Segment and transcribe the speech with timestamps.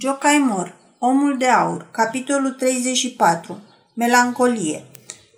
[0.00, 3.58] Jocaimor, Omul de aur, capitolul 34,
[3.94, 4.84] Melancolie.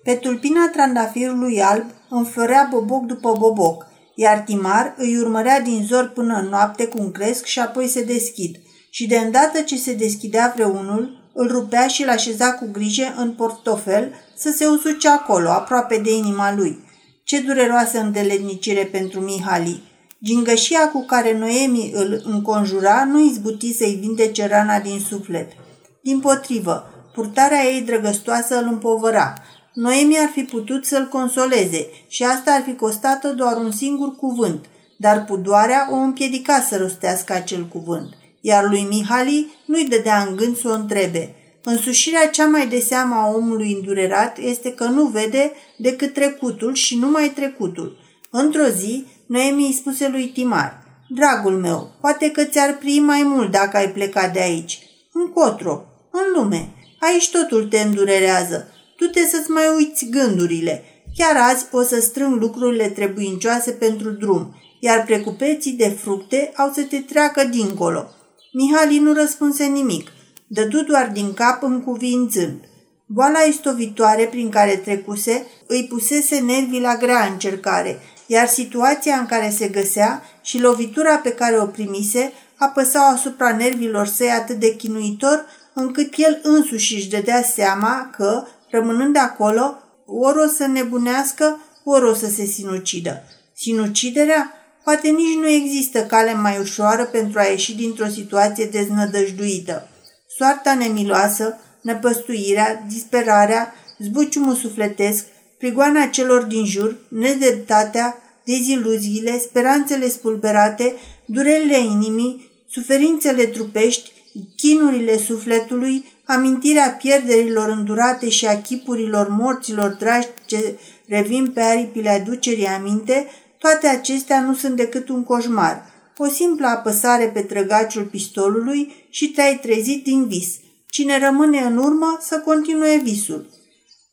[0.05, 6.35] Pe tulpina trandafirului alb înflorea boboc după boboc, iar Timar îi urmărea din zor până
[6.35, 8.57] în noapte cum cresc și apoi se deschid.
[8.91, 13.33] Și de îndată ce se deschidea vreunul, îl rupea și îl așeza cu grijă în
[13.33, 16.85] portofel să se usuce acolo, aproape de inima lui.
[17.25, 19.94] Ce dureroasă îndeletnicire pentru Mihali!
[20.25, 25.53] Gingășia cu care Noemi îl înconjura nu izbuti să-i vindece rana din suflet.
[26.01, 29.35] Din potrivă, purtarea ei drăgăstoasă îl împovăra.
[29.75, 34.65] Noemi ar fi putut să-l consoleze și asta ar fi costat doar un singur cuvânt,
[34.97, 38.09] dar pudoarea o împiedica să rostească acel cuvânt,
[38.41, 41.35] iar lui Mihali nu-i dădea în gând să o întrebe.
[41.65, 46.99] Însușirea cea mai de seama a omului îndurerat este că nu vede decât trecutul și
[46.99, 48.03] numai trecutul.
[48.31, 53.51] Într-o zi, Noemi îi spuse lui Timar, Dragul meu, poate că ți-ar pri mai mult
[53.51, 54.79] dacă ai plecat de aici.
[55.13, 56.69] Încotro, în lume.
[57.01, 58.69] Aici totul te îndurerează.
[58.97, 60.83] Tu te să-ți mai uiți gândurile.
[61.17, 66.83] Chiar azi o să strâng lucrurile trebuincioase pentru drum, iar precupeții de fructe au să
[66.83, 68.11] te treacă dincolo.
[68.53, 70.11] Mihali nu răspunse nimic,
[70.47, 72.61] dădu doar din cap încuvințând.
[73.07, 79.51] Boala istovitoare prin care trecuse îi pusese nervii la grea încercare– iar situația în care
[79.51, 85.47] se găsea și lovitura pe care o primise apăsau asupra nervilor săi atât de chinuitor,
[85.75, 92.15] încât el însuși își dădea seama că, rămânând acolo, ori o să nebunească, ori o
[92.15, 93.23] să se sinucidă.
[93.57, 94.53] Sinuciderea?
[94.85, 99.89] Poate nici nu există cale mai ușoară pentru a ieși dintr-o situație deznădăjduită.
[100.37, 105.25] Soarta nemiloasă, năpăstuirea, disperarea, zbuciumul sufletesc,
[105.65, 114.13] prigoana celor din jur, nedreptatea, deziluziile, speranțele spulberate, durerile inimii, suferințele trupești,
[114.57, 122.67] chinurile sufletului, amintirea pierderilor îndurate și a chipurilor morților dragi ce revin pe aripile aducerii
[122.67, 123.27] aminte,
[123.59, 125.85] toate acestea nu sunt decât un coșmar,
[126.17, 130.49] o simplă apăsare pe trăgaciul pistolului și te-ai trezit din vis.
[130.87, 133.63] Cine rămâne în urmă să continue visul.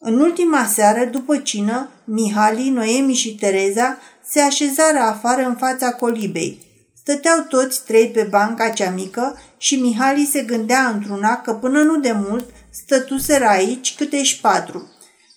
[0.03, 6.61] În ultima seară, după cină, Mihali, Noemi și Tereza se așezară afară în fața colibei.
[6.97, 11.99] Stăteau toți trei pe banca cea mică și Mihali se gândea într-una că până nu
[11.99, 14.91] de mult stătuseră aici câteși patru.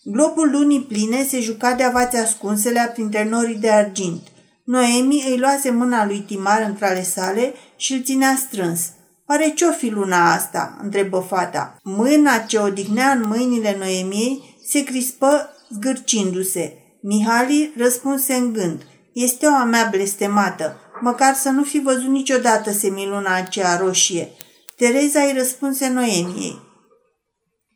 [0.05, 4.23] Globul lunii pline se juca de avați ascunselea printre norii de argint.
[4.65, 8.81] Noemi îi luase mâna lui Timar între ale sale și îl ținea strâns.
[9.29, 11.77] Oare ce-o fi luna asta?" întrebă fata.
[11.83, 16.79] Mâna ce odihnea în mâinile Noemiei se crispă zgârcindu-se.
[17.03, 18.83] Mihali răspunse în gând.
[19.13, 20.77] Este o a mea blestemată.
[21.01, 24.29] Măcar să nu fi văzut niciodată semiluna aceea roșie.
[24.77, 26.61] Tereza îi răspunse Noemiei.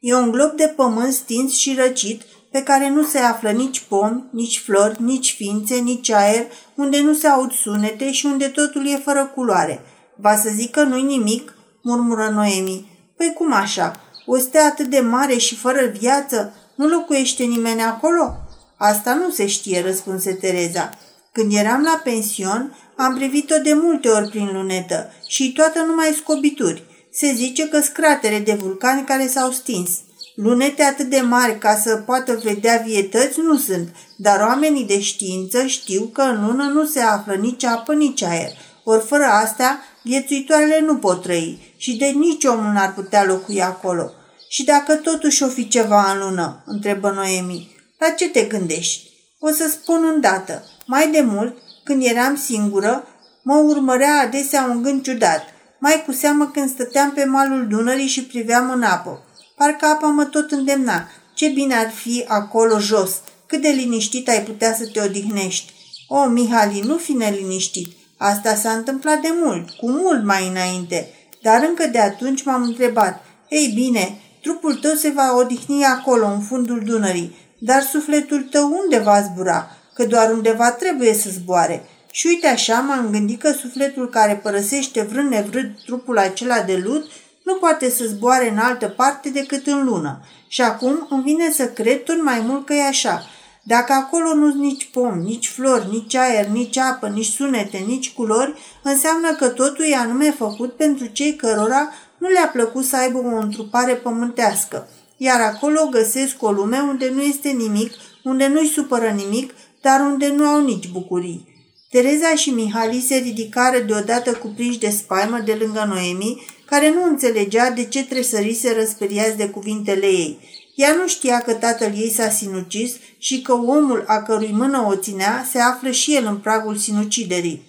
[0.00, 4.24] E un glob de pământ stins și răcit, pe care nu se află nici pom,
[4.32, 8.96] nici flori, nici ființe, nici aer, unde nu se aud sunete și unde totul e
[9.04, 9.80] fără culoare.
[10.16, 13.12] Va să zic că nu-i nimic?" murmură Noemi.
[13.16, 14.00] Păi cum așa?
[14.26, 16.54] O stea atât de mare și fără viață?
[16.78, 18.36] Nu locuiește nimeni acolo?"
[18.76, 20.90] Asta nu se știe, răspunse Tereza.
[21.32, 26.82] Când eram la pension, am privit-o de multe ori prin lunetă și toată numai scobituri.
[27.12, 29.90] Se zice că scratere de vulcani care s-au stins.
[30.34, 35.66] Lunete atât de mari ca să poată vedea vietăți nu sunt, dar oamenii de știință
[35.66, 38.50] știu că în lună nu se află nici apă, nici aer.
[38.84, 44.12] Ori fără astea, viețuitoarele nu pot trăi și de nici omul n-ar putea locui acolo.
[44.48, 47.76] Și dacă totuși o fi ceva în lună?" întrebă Noemi.
[47.98, 50.64] La ce te gândești?" O să spun îndată.
[50.86, 53.06] Mai de mult, când eram singură,
[53.42, 55.44] mă urmărea adesea un gând ciudat,
[55.78, 59.24] mai cu seamă când stăteam pe malul Dunării și priveam în apă.
[59.56, 61.08] Parcă apa mă tot îndemna.
[61.34, 65.72] Ce bine ar fi acolo jos, cât de liniștit ai putea să te odihnești.
[66.08, 67.96] O, Mihali, nu fi neliniștit.
[68.16, 71.12] Asta s-a întâmplat de mult, cu mult mai înainte.
[71.42, 76.40] Dar încă de atunci m-am întrebat, ei bine, Trupul tău se va odihni acolo, în
[76.40, 79.70] fundul Dunării, dar sufletul tău unde va zbura?
[79.94, 81.84] Că doar undeva trebuie să zboare.
[82.10, 87.10] Și uite așa m-am gândit că sufletul care părăsește vrând nevrând trupul acela de lut
[87.42, 90.20] nu poate să zboare în altă parte decât în lună.
[90.48, 93.26] Și acum îmi vine să cred tot mai mult că e așa.
[93.62, 98.12] Dacă acolo nu sunt nici pom, nici flori, nici aer, nici apă, nici sunete, nici
[98.12, 103.18] culori, înseamnă că totul e anume făcut pentru cei cărora nu le-a plăcut să aibă
[103.18, 107.92] o întrupare pământească, iar acolo găsesc o lume unde nu este nimic,
[108.22, 111.56] unde nu-i supără nimic, dar unde nu au nici bucurii.
[111.90, 117.70] Tereza și Mihali se ridicară deodată cuprinși de spaimă de lângă Noemi, care nu înțelegea
[117.70, 120.38] de ce tresărise răsperiați de cuvintele ei.
[120.74, 124.96] Ea nu știa că tatăl ei s-a sinucis și că omul a cărui mână o
[124.96, 127.62] ținea se află și el în pragul sinuciderii.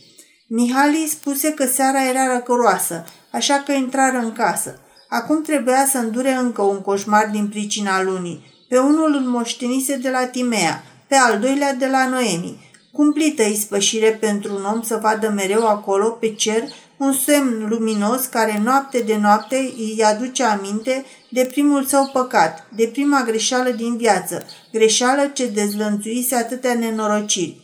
[0.47, 4.79] Mihali spuse că seara era răcăroasă, așa că intrară în casă.
[5.09, 8.57] Acum trebuia să îndure încă un coșmar din pricina lunii.
[8.67, 12.67] Pe unul îl moștenise de la Timea, pe al doilea de la Noemi.
[12.91, 16.63] Cumplită ispășire pentru un om să vadă mereu acolo, pe cer,
[16.97, 22.89] un semn luminos care noapte de noapte îi aduce aminte de primul său păcat, de
[22.91, 27.61] prima greșeală din viață, greșeală ce dezlănțuise atâtea nenorociri.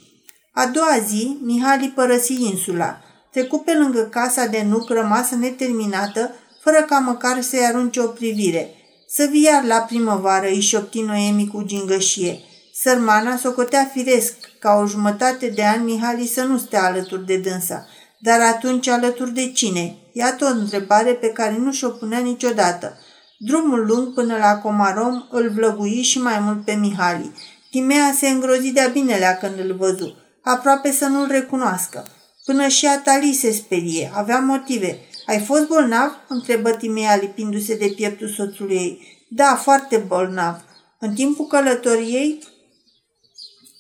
[0.53, 3.00] A doua zi, Mihali părăsi insula.
[3.35, 8.69] Trecu pe lângă casa de nuc rămasă neterminată, fără ca măcar să-i arunce o privire.
[9.07, 12.39] Să vii iar la primăvară, îi șopti Noemi cu gingășie.
[12.73, 17.87] Sărmana socotea firesc ca o jumătate de ani Mihali să nu stea alături de dânsa.
[18.19, 19.97] Dar atunci alături de cine?
[20.11, 22.97] Iată o întrebare pe care nu și-o punea niciodată.
[23.37, 27.31] Drumul lung până la Comarom îl vlăgui și mai mult pe Mihali.
[27.71, 32.05] Timea se îngrozi de-a binelea când îl văzu, aproape să nu-l recunoască.
[32.45, 35.00] Până și Atali se sperie, avea motive.
[35.25, 39.24] Ai fost bolnav?" întrebă Timea lipindu-se de pieptul soțului ei.
[39.30, 40.63] Da, foarte bolnav.
[41.00, 42.39] În timpul călătoriei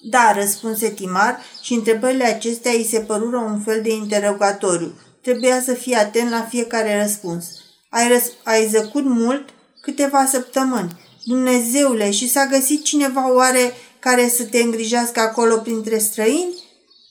[0.09, 4.93] da, răspunse Timar și întrebările acestea îi se părură un fel de interogatoriu.
[5.21, 7.45] Trebuia să fie atent la fiecare răspuns.
[7.89, 9.49] Ai, răs- ai zăcut mult?
[9.81, 10.99] Câteva săptămâni.
[11.23, 16.63] Dumnezeule, și s-a găsit cineva oare care să te îngrijească acolo printre străini?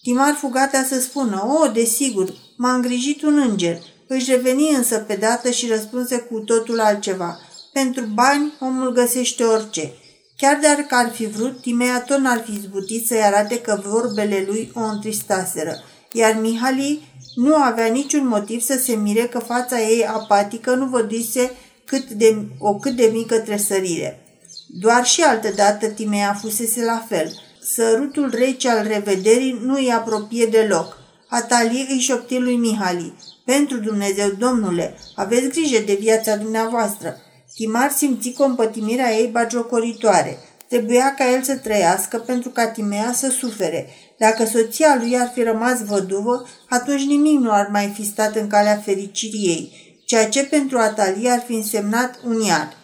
[0.05, 3.79] Timar fu gata să spună, o, oh, desigur, m-a îngrijit un înger.
[4.06, 7.39] Își reveni însă pe dată și răspunse cu totul altceva.
[7.73, 9.93] Pentru bani, omul găsește orice.
[10.37, 14.73] Chiar dacă ar fi vrut, Timea tot n-ar fi izbutit să-i arate că vorbele lui
[14.75, 20.75] o întristaseră, iar Mihali nu avea niciun motiv să se mire că fața ei apatică
[20.75, 21.51] nu văduise
[21.85, 24.19] cât de, o cât de mică tresărire.
[24.67, 27.44] Doar și altădată Timea fusese la fel.
[27.73, 30.97] Sărutul rece al revederii nu îi apropie deloc.
[31.29, 33.15] Atalie îi șopti lui Mihali.
[33.45, 37.17] Pentru Dumnezeu, domnule, aveți grijă de viața dumneavoastră.
[37.55, 40.39] Timar simți compătimirea ei bagiocoritoare.
[40.69, 43.89] Trebuia ca el să trăiască pentru ca Timea să sufere.
[44.19, 48.47] Dacă soția lui ar fi rămas văduvă, atunci nimic nu ar mai fi stat în
[48.47, 49.73] calea fericirii ei,
[50.05, 52.77] ceea ce pentru Atalia ar fi însemnat un iad.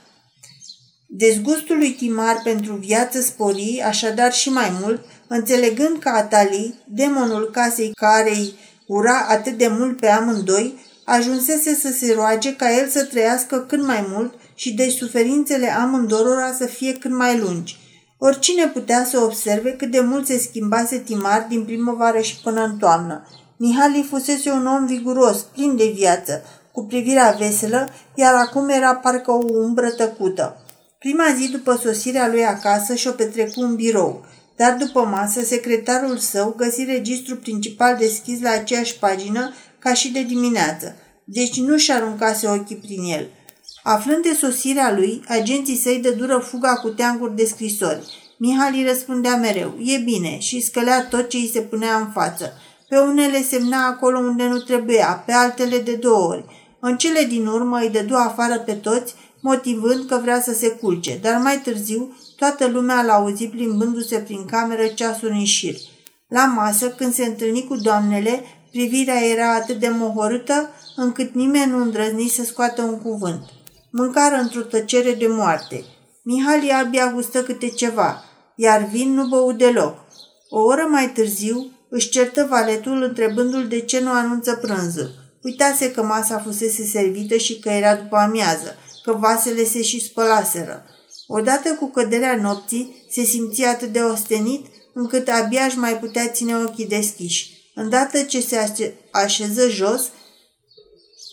[1.12, 7.92] Dezgustul lui Timar pentru viață spori, așadar și mai mult, înțelegând că Atali, demonul casei
[7.94, 8.54] care îi
[8.86, 13.86] ura atât de mult pe amândoi, ajunsese să se roage ca el să trăiască cât
[13.86, 17.76] mai mult și de suferințele amândorora să fie cât mai lungi.
[18.18, 22.76] Oricine putea să observe cât de mult se schimbase Timar din primăvară și până în
[22.76, 23.26] toamnă.
[23.56, 26.42] Mihali fusese un om viguros, plin de viață,
[26.72, 30.59] cu privirea veselă, iar acum era parcă o umbră tăcută.
[31.04, 34.24] Prima zi după sosirea lui acasă și-o petrecu în birou,
[34.56, 40.22] dar după masă secretarul său găsi registrul principal deschis la aceeași pagină ca și de
[40.22, 43.28] dimineață, deci nu și aruncase ochii prin el–
[43.82, 48.34] Aflând de sosirea lui, agenții săi de dură fuga cu teanguri de scrisori.
[48.38, 52.52] Mihali răspundea mereu, e bine, și scălea tot ce îi se punea în față.
[52.88, 56.44] Pe unele semna acolo unde nu trebuia, pe altele de două ori.
[56.80, 61.18] În cele din urmă îi dădu afară pe toți, motivând că vrea să se culce,
[61.22, 65.74] dar mai târziu toată lumea l-a auzit plimbându-se prin cameră ceasul în șir.
[66.28, 71.82] La masă, când se întâlni cu doamnele, privirea era atât de mohorâtă încât nimeni nu
[71.82, 73.42] îndrăzni să scoată un cuvânt.
[73.90, 75.84] Mâncară într-o tăcere de moarte.
[76.22, 78.24] Mihali abia gustă câte ceva,
[78.56, 79.98] iar vin nu bău deloc.
[80.48, 85.10] O oră mai târziu își certă valetul întrebându-l de ce nu anunță prânzul.
[85.42, 90.84] Uitase că masa fusese servită și că era după amiază, că vasele se și spălaseră.
[91.26, 96.56] Odată cu căderea nopții, se simțea atât de ostenit încât abia își mai putea ține
[96.56, 97.72] ochii deschiși.
[97.74, 98.72] Îndată ce se
[99.10, 100.10] așeză jos,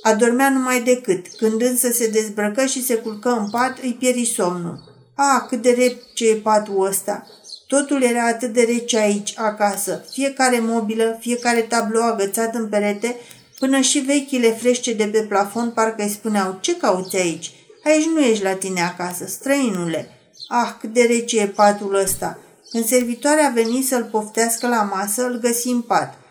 [0.01, 1.27] Adormea numai decât.
[1.37, 4.79] Când însă se dezbrăcă și se culcă în pat, îi pieri somnul.
[5.15, 7.27] Ah, cât de rece e patul ăsta!
[7.67, 10.05] Totul era atât de rece aici, acasă.
[10.11, 13.15] Fiecare mobilă, fiecare tablou agățat în perete,
[13.59, 17.51] până și vechile frește de pe plafon parcă îi spuneau, ce cauți aici?
[17.87, 20.09] Aici nu ești la tine acasă, străinule.
[20.47, 22.39] Ah, cât de rece e patul ăsta!
[22.71, 26.13] Când servitoarea veni să-l poftească la masă, îl găsi în pat–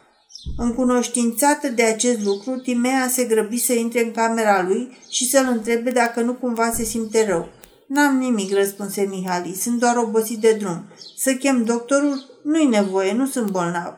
[0.56, 5.90] Încunoștințată de acest lucru, Timea se grăbi să intre în camera lui și să-l întrebe
[5.90, 7.48] dacă nu cumva se simte rău.
[7.88, 10.84] N-am nimic, răspunse Mihali, sunt doar obosit de drum.
[11.16, 12.40] Să chem doctorul?
[12.42, 13.94] Nu-i nevoie, nu sunt bolnav.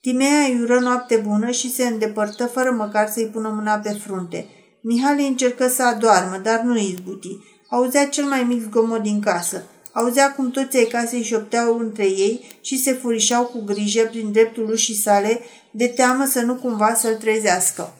[0.00, 4.46] Timea îi ură noapte bună și se îndepărtă fără măcar să-i pună mâna pe frunte.
[4.88, 7.38] Mihali încercă să adoarmă, dar nu izbuti.
[7.68, 9.62] Auzea cel mai mic zgomot din casă.
[9.92, 14.70] Auzea cum toți ai casei șopteau între ei și se furișau cu grijă prin dreptul
[14.70, 15.40] ușii sale,
[15.70, 17.92] de teamă să nu cumva să-l trezească.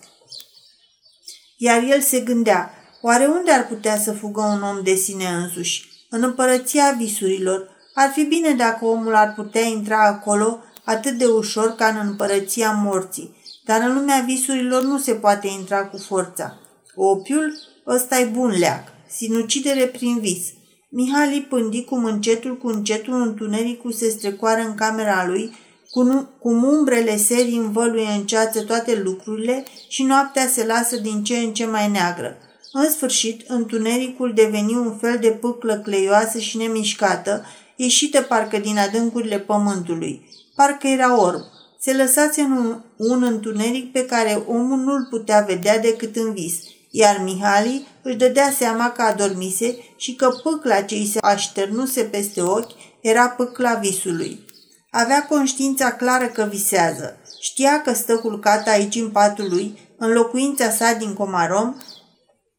[1.57, 2.71] Iar el se gândea,
[3.03, 5.89] oare unde ar putea să fugă un om de sine însuși?
[6.11, 7.69] În împărăția visurilor.
[7.95, 12.71] Ar fi bine dacă omul ar putea intra acolo atât de ușor ca în împărăția
[12.71, 13.37] morții.
[13.65, 16.61] Dar în lumea visurilor nu se poate intra cu forța.
[16.99, 18.83] Opiul, ăsta e bun leac.
[19.09, 20.43] Sinucidere prin vis.
[20.89, 25.55] Mihali pândi cum încetul cu încetul întunericul se strecoară în camera lui,
[25.91, 31.37] cum, cum umbrele serii învăluie în ceață toate lucrurile și noaptea se lasă din ce
[31.37, 32.37] în ce mai neagră.
[32.73, 37.45] În sfârșit, întunericul deveni un fel de pâclă cleioasă și nemișcată,
[37.77, 40.29] ieșită parcă din adâncurile pământului.
[40.55, 41.41] Parcă era orb.
[41.81, 46.55] Se lăsase în un, un întuneric pe care omul nu-l putea vedea decât în vis,
[46.97, 52.43] iar Mihali își dădea seama că adormise și că pâcla ce îi se așternuse peste
[52.43, 54.45] ochi era pâcla visului.
[54.91, 57.17] Avea conștiința clară că visează.
[57.41, 61.77] Știa că stă culcat aici în patul lui, în locuința sa din Comarom,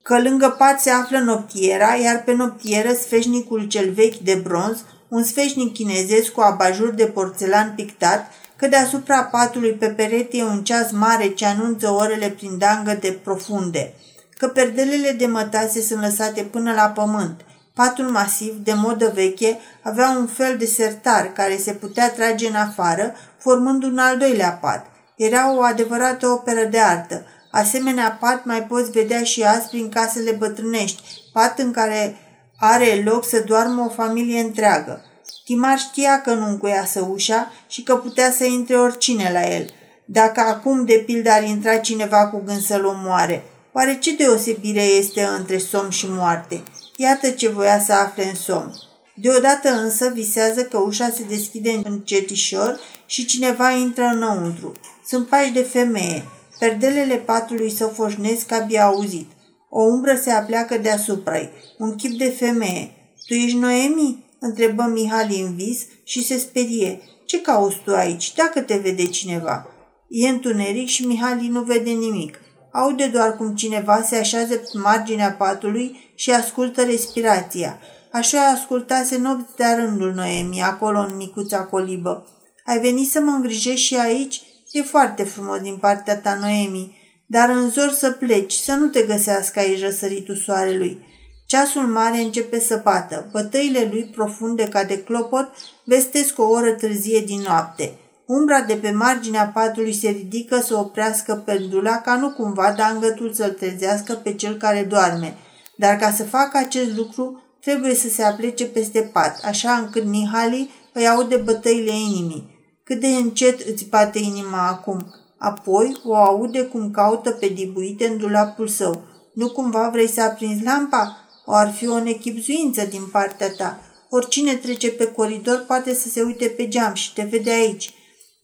[0.04, 5.24] că lângă pat se află noptiera, iar pe noptieră sfeșnicul cel vechi de bronz, un
[5.24, 10.92] sfeșnic chinezesc cu abajur de porțelan pictat, că deasupra patului pe perete e un ceas
[10.92, 13.94] mare ce anunță orele prin dangă de profunde,
[14.38, 17.42] că perdelele de mătase sunt lăsate până la pământ.
[17.74, 22.56] Patul masiv, de modă veche, avea un fel de sertar care se putea trage în
[22.56, 24.86] afară, formând un al doilea pat.
[25.16, 27.26] Era o adevărată operă de artă.
[27.52, 31.02] Asemenea pat mai poți vedea și azi prin casele bătrânești,
[31.34, 32.18] pat în care
[32.58, 35.06] are loc să doarmă o familie întreagă.
[35.46, 39.70] Timar știa că nu încuiasă ușa și că putea să intre oricine la el.
[40.06, 43.44] Dacă acum, de pildă, ar intra cineva cu gând să-l omoare,
[43.78, 46.64] oare ce deosebire este între somn și moarte?
[46.96, 48.72] Iată ce voia să afle în somn.
[49.16, 54.72] Deodată însă visează că ușa se deschide încetișor și cineva intră înăuntru.
[55.06, 56.24] Sunt pași de femeie.
[56.60, 59.32] Perdelele patului său foșnesc abia auzit.
[59.70, 61.50] O umbră se apleacă deasupra-i.
[61.78, 62.92] Un chip de femeie.
[63.28, 67.02] Tu ești Noemi?" întrebă Mihali în vis și se sperie.
[67.26, 69.68] Ce cauți tu aici, dacă te vede cineva?"
[70.10, 72.40] E întuneric și Mihali nu vede nimic.
[72.72, 77.80] Aude doar cum cineva se așează pe marginea patului și ascultă respirația.
[78.12, 82.28] Așa ascultase nopți de rândul Noemi, acolo în micuța colibă.
[82.66, 84.42] Ai venit să mă îngrijești și aici?
[84.72, 89.02] E foarte frumos din partea ta, Noemi, dar în zor să pleci, să nu te
[89.02, 91.06] găsească aici răsăritul soarelui.
[91.46, 93.30] Ceasul mare începe să bată.
[93.32, 95.50] Bătăile lui profunde ca de clopot
[95.84, 97.98] vestesc o oră târzie din noapte.
[98.28, 103.52] Umbra de pe marginea patului se ridică să oprească pendula ca nu cumva dangătul să-l
[103.52, 105.38] trezească pe cel care doarme.
[105.76, 110.72] Dar ca să facă acest lucru, trebuie să se aplece peste pat, așa încât Mihali
[110.94, 112.56] îi aude bătăile inimii.
[112.84, 115.14] Cât de încet îți bate inima acum.
[115.38, 119.04] Apoi o aude cum caută pe dibuite în dulapul său.
[119.34, 121.18] Nu cumva vrei să aprinzi lampa?
[121.46, 123.80] O ar fi o nechipzuință din partea ta.
[124.10, 127.94] Oricine trece pe coridor poate să se uite pe geam și te vede aici.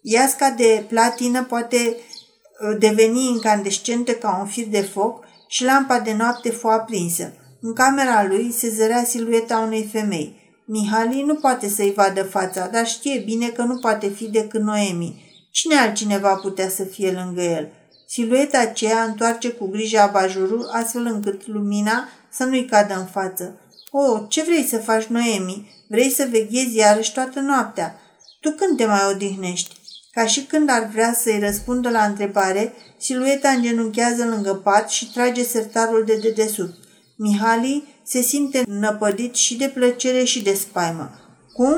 [0.05, 6.13] Iasca de platină poate uh, deveni incandescentă ca un fir de foc și lampa de
[6.13, 7.33] noapte fu aprinsă.
[7.61, 10.41] În camera lui se zărea silueta unei femei.
[10.65, 15.23] Mihali nu poate să-i vadă fața, dar știe bine că nu poate fi decât Noemi.
[15.51, 17.71] Cine altcineva putea să fie lângă el?
[18.07, 23.59] Silueta aceea întoarce cu grijă abajurul, astfel încât lumina să nu-i cadă în față.
[23.91, 25.85] O, oh, ce vrei să faci, Noemi?
[25.87, 27.99] Vrei să veghezi iarăși toată noaptea?
[28.39, 29.81] Tu când te mai odihnești?
[30.13, 35.43] Ca și când ar vrea să-i răspundă la întrebare, silueta îngenunchează lângă pat și trage
[35.43, 36.77] sertarul de dedesubt.
[37.17, 41.11] Mihali se simte năpădit și de plăcere și de spaimă.
[41.53, 41.75] Cum?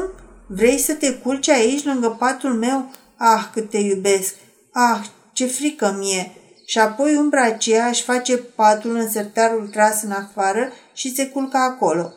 [0.48, 2.92] Vrei să te culci aici lângă patul meu?
[3.18, 4.34] Ah, cât te iubesc!
[4.72, 6.32] Ah, ce frică mie!
[6.66, 11.58] Și apoi umbra aceea își face patul în sertarul tras în afară și se culcă
[11.58, 12.14] acolo.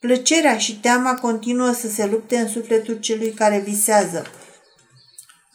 [0.00, 4.26] Plăcerea și teama continuă să se lupte în sufletul celui care visează.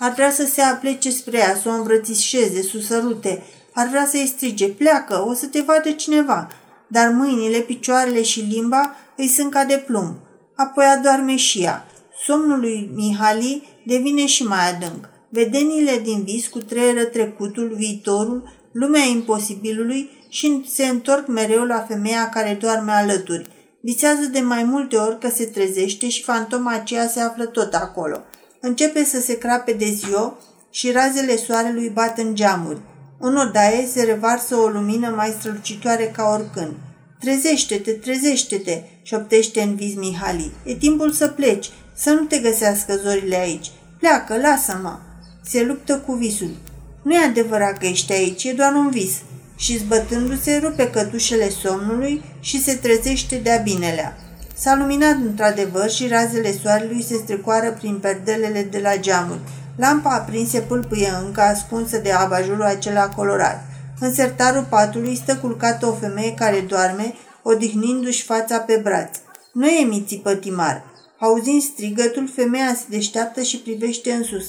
[0.03, 3.43] Ar vrea să se aplece spre ea, să o îmbrățișeze, să o sărute.
[3.73, 6.47] Ar vrea să-i strige, pleacă, o să te vadă cineva.
[6.87, 10.15] Dar mâinile, picioarele și limba îi sunt ca de plumb.
[10.55, 11.85] Apoi adorme și ea.
[12.25, 15.09] Somnul lui Mihali devine și mai adânc.
[15.29, 22.29] Vedenile din vis cu treieră trecutul, viitorul, lumea imposibilului și se întorc mereu la femeia
[22.29, 23.47] care doarme alături.
[23.81, 28.23] Visează de mai multe ori că se trezește și fantoma aceea se află tot acolo.
[28.63, 30.37] Începe să se crape de ziua
[30.71, 32.79] și razele soarelui bat în geamuri.
[33.19, 36.73] În odaie se revarsă o lumină mai strălucitoare ca oricând.
[37.19, 40.51] Trezește-te, trezește-te, șoptește în vis Mihali.
[40.65, 43.71] E timpul să pleci, să nu te găsească zorile aici.
[43.99, 44.97] Pleacă, lasă-mă.
[45.43, 46.55] Se luptă cu visul.
[47.01, 49.13] Nu e adevărat că ești aici, e doar un vis.
[49.57, 54.17] Și zbătându-se, rupe cătușele somnului și se trezește de-a binelea.
[54.63, 59.39] S-a luminat într-adevăr și razele soarelui se strecoară prin perdelele de la geamuri.
[59.75, 63.63] Lampa aprinse pâlpâie încă ascunsă de abajurul acela colorat.
[63.99, 67.13] În sertarul patului stă culcată o femeie care doarme,
[67.43, 69.17] odihnindu-și fața pe braț.
[69.53, 70.83] Nu e miții pătimar.
[71.19, 74.45] Auzind strigătul, femeia se deșteaptă și privește în sus.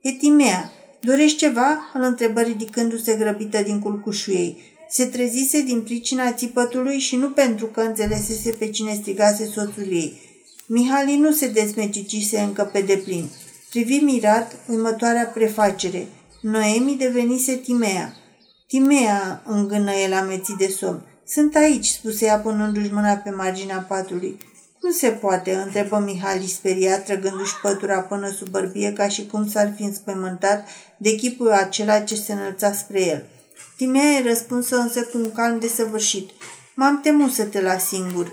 [0.00, 0.70] E Timea.
[1.00, 4.73] Dorești ceva?" îl întrebă ridicându-se grăbită din culcușul ei.
[4.96, 10.20] Se trezise din pricina țipătului și nu pentru că înțelesese pe cine strigase soțul ei.
[10.66, 13.28] Mihali nu se desmecicise încă pe deplin.
[13.70, 16.06] Privi mirat următoarea prefacere.
[16.40, 18.14] Noemi devenise Timea.
[18.66, 21.02] Timea, îngână el amețit de somn.
[21.26, 24.36] Sunt aici, spuse ea punându-și mâna pe marginea patului.
[24.82, 29.72] Nu se poate, întrebă Mihali speriat, trăgându-și pătura până sub bărbie, ca și cum s-ar
[29.76, 33.24] fi înspăimântat de chipul acela ce se înălța spre el.
[33.84, 36.30] Timea îi răspunsă însă cu un calm desăvârșit.
[36.74, 38.32] M-am temut să te las singur.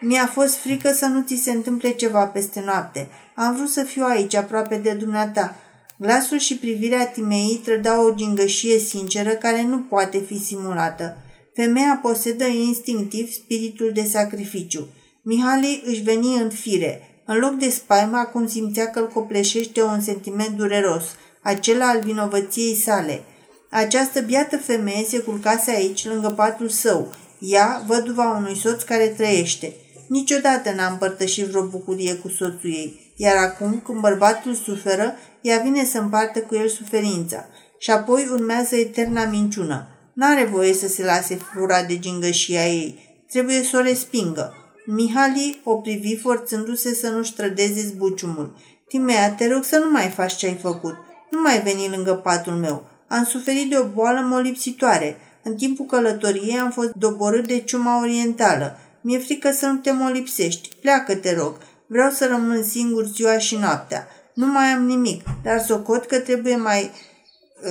[0.00, 3.08] Mi-a fost frică să nu ți se întâmple ceva peste noapte.
[3.34, 5.56] Am vrut să fiu aici, aproape de dumneata.
[5.98, 11.16] Glasul și privirea Timei trădau o gingășie sinceră care nu poate fi simulată.
[11.54, 14.88] Femeia posedă instinctiv spiritul de sacrificiu.
[15.22, 17.22] Mihali își veni în fire.
[17.26, 21.04] În loc de spaima, acum simțea că îl copleșește un sentiment dureros,
[21.42, 23.22] acela al vinovăției sale–
[23.76, 29.72] această biată femeie se culcase aici, lângă patul său, ea, văduva unui soț care trăiește.
[30.08, 35.84] Niciodată n-a împărtășit vreo bucurie cu soțul ei, iar acum, când bărbatul suferă, ea vine
[35.84, 37.46] să împartă cu el suferința.
[37.78, 39.86] Și apoi urmează eterna minciună.
[40.12, 43.22] N-are voie să se lase fura de gingășia ei.
[43.30, 44.54] Trebuie să o respingă.
[44.86, 48.56] Mihali o privi forțându-se să nu-și trădeze zbuciumul.
[48.88, 50.94] Timea, te rog să nu mai faci ce ai făcut.
[51.30, 52.92] Nu mai veni lângă patul meu.
[53.16, 55.16] Am suferit de o boală molipsitoare.
[55.42, 58.78] În timpul călătoriei am fost doborât de ciuma orientală.
[59.00, 60.68] Mi-e frică să nu te molipsești.
[60.80, 61.56] Pleacă, te rog.
[61.86, 64.06] Vreau să rămân singur ziua și noaptea.
[64.34, 66.90] Nu mai am nimic, dar socot că trebuie mai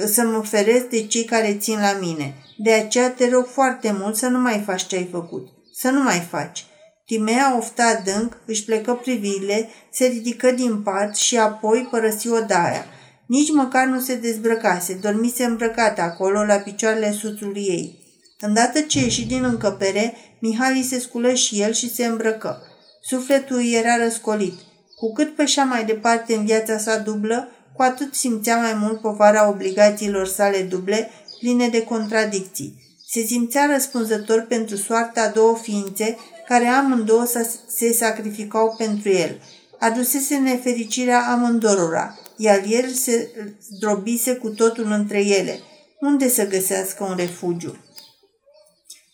[0.05, 2.35] să mă feresc de cei care țin la mine.
[2.57, 5.47] De aceea te rog foarte mult să nu mai faci ce ai făcut.
[5.73, 6.65] Să nu mai faci.
[7.05, 12.85] Timea ofta adânc, își plecă privirile, se ridică din pat și apoi părăsi odaia.
[13.35, 17.99] Nici măcar nu se dezbrăcase, dormise îmbrăcată acolo, la picioarele soțului ei.
[18.39, 22.61] Îndată ce ieși din încăpere, Mihali se sculă și el și se îmbrăcă.
[23.01, 24.53] Sufletul îi era răscolit.
[24.95, 29.49] Cu cât pășea mai departe în viața sa dublă, cu atât simțea mai mult povara
[29.49, 32.75] obligațiilor sale duble, pline de contradicții.
[33.07, 36.17] Se simțea răspunzător pentru soarta a două ființe
[36.47, 37.25] care amândouă
[37.67, 39.39] se sacrificau pentru el.
[39.79, 43.31] Adusese nefericirea amândorora iar el se
[43.75, 45.59] zdrobise cu totul între ele.
[45.99, 47.75] Unde să găsească un refugiu?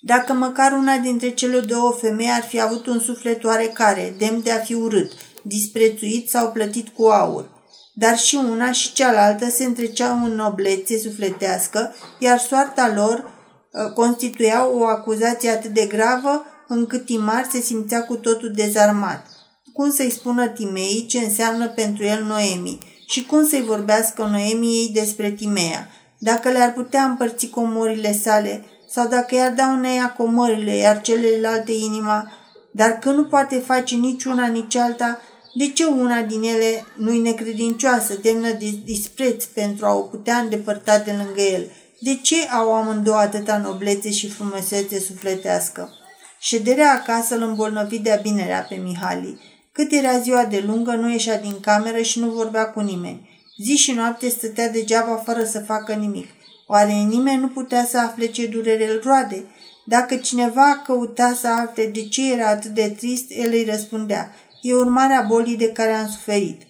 [0.01, 4.51] Dacă măcar una dintre cele două femei ar fi avut un suflet oarecare, demn de
[4.51, 5.11] a fi urât,
[5.43, 7.49] disprețuit sau plătit cu aur.
[7.93, 14.67] Dar și una și cealaltă se întreceau în noblețe sufletească, iar soarta lor uh, constituia
[14.67, 19.25] o acuzație atât de gravă încât Timar se simțea cu totul dezarmat.
[19.73, 25.31] Cum să-i spună Timei ce înseamnă pentru el Noemi și cum să-i vorbească Noemiei despre
[25.31, 31.71] Timea, dacă le-ar putea împărți comorile sale sau dacă i-ar da uneia comările, iar celelalte
[31.71, 32.31] inima,
[32.71, 35.19] dar că nu poate face nici una, nici alta,
[35.53, 40.97] de ce una din ele nu-i necredincioasă, demnă de dispreț pentru a o putea îndepărta
[40.97, 41.71] de lângă el?
[41.99, 45.93] De ce au amândouă atâta noblețe și frumusețe sufletească?
[46.39, 49.48] Șederea acasă îl îmbolnăvi de-a binerea pe Mihali.
[49.79, 53.29] Cât era ziua de lungă, nu ieșea din cameră și nu vorbea cu nimeni.
[53.57, 56.27] Zi și noapte stătea degeaba fără să facă nimic.
[56.67, 59.43] Oare nimeni nu putea să afle ce durere îl roade?
[59.85, 64.31] Dacă cineva căuta să afle de ce era atât de trist, el îi răspundea.
[64.61, 66.61] E urmarea bolii de care am suferit.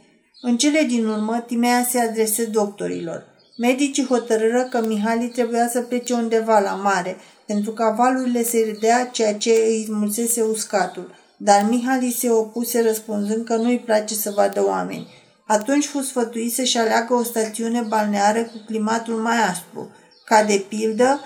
[0.41, 3.26] În cele din urmă, Timea se adresă doctorilor.
[3.58, 9.06] Medicii hotărâră că Mihali trebuia să plece undeva la mare, pentru că valurile se ridea
[9.06, 14.65] ceea ce îi smulsese uscatul dar Mihali se opuse răspunzând că nu-i place să vadă
[14.65, 15.08] oameni.
[15.47, 19.91] Atunci fu sfătuit să-și aleagă o stațiune balneară cu climatul mai aspru,
[20.25, 21.19] ca de pildă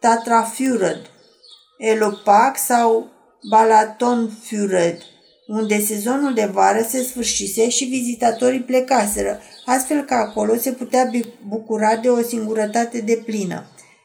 [0.00, 1.00] Tatra Fured,
[1.78, 3.10] Elopac sau
[3.50, 4.98] Balaton Fured.
[5.46, 11.10] unde sezonul de vară se sfârșise și vizitatorii plecaseră, astfel că acolo se putea
[11.48, 13.64] bucura de o singurătate de plină.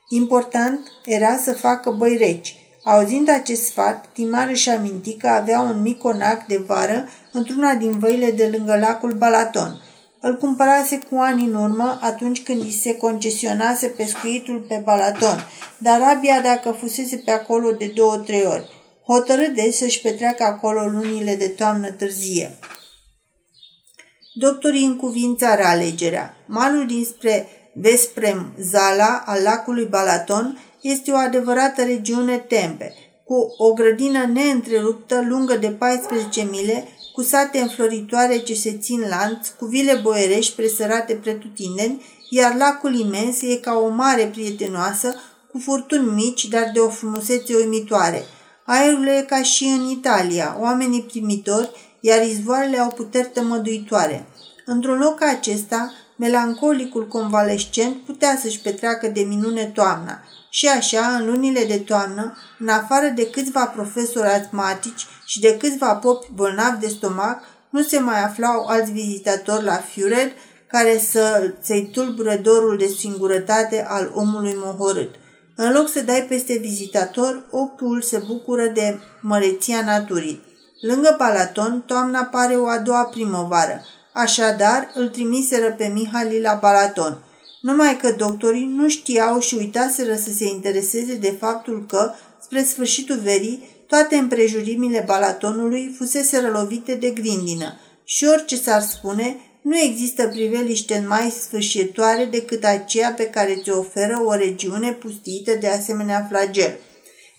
[0.09, 2.55] Important era să facă băi reci.
[2.89, 7.99] Auzind acest sfat, Timar își aminti că avea un mic conac de vară într-una din
[7.99, 9.81] văile de lângă lacul Balaton.
[10.21, 15.37] Îl cumpărase cu ani în urmă, atunci când îi se concesionase pescuitul pe Balaton,
[15.77, 18.69] dar abia dacă fusese pe acolo de două-trei ori.
[19.05, 22.57] Hotărât să-și petreacă acolo lunile de toamnă târzie.
[24.33, 26.37] Doctorii încuvințară alegerea.
[26.45, 34.25] Malul dinspre Vesprem Zala al lacului Balaton este o adevărată regiune tempe, cu o grădină
[34.25, 40.55] neîntreruptă lungă de 14 mile, cu sate înfloritoare ce se țin lanț, cu vile boierești
[40.55, 45.15] presărate pretutindeni, iar lacul imens e ca o mare prietenoasă,
[45.51, 48.23] cu furtuni mici, dar de o frumusețe uimitoare.
[48.65, 54.25] Aerul e ca și în Italia, oamenii primitori, iar izvoarele au puteri tămăduitoare.
[54.65, 60.19] Într-un loc ca acesta, melancolicul convalescent putea să-și petreacă de minune toamna.
[60.57, 65.95] Și așa, în lunile de toamnă, în afară de câțiva profesori asmatici și de câțiva
[65.95, 70.31] popi bolnavi de stomac, nu se mai aflau alți vizitatori la Fiured
[70.67, 75.15] care să, să-i tulbure dorul de singurătate al omului mohorât.
[75.55, 80.43] În loc să dai peste vizitator, ochiul se bucură de măreția naturii.
[80.81, 83.81] Lângă Palaton, toamna pare o a doua primăvară,
[84.13, 87.17] Așadar, îl trimiseră pe Mihali la Balaton.
[87.61, 93.19] Numai că doctorii nu știau și uitaseră să se intereseze de faptul că, spre sfârșitul
[93.19, 101.05] verii, toate împrejurimile Balatonului fusese lovite de grindină și orice s-ar spune, nu există priveliște
[101.07, 106.77] mai sfârșitoare decât aceea pe care ți oferă o regiune pustită de asemenea flagel.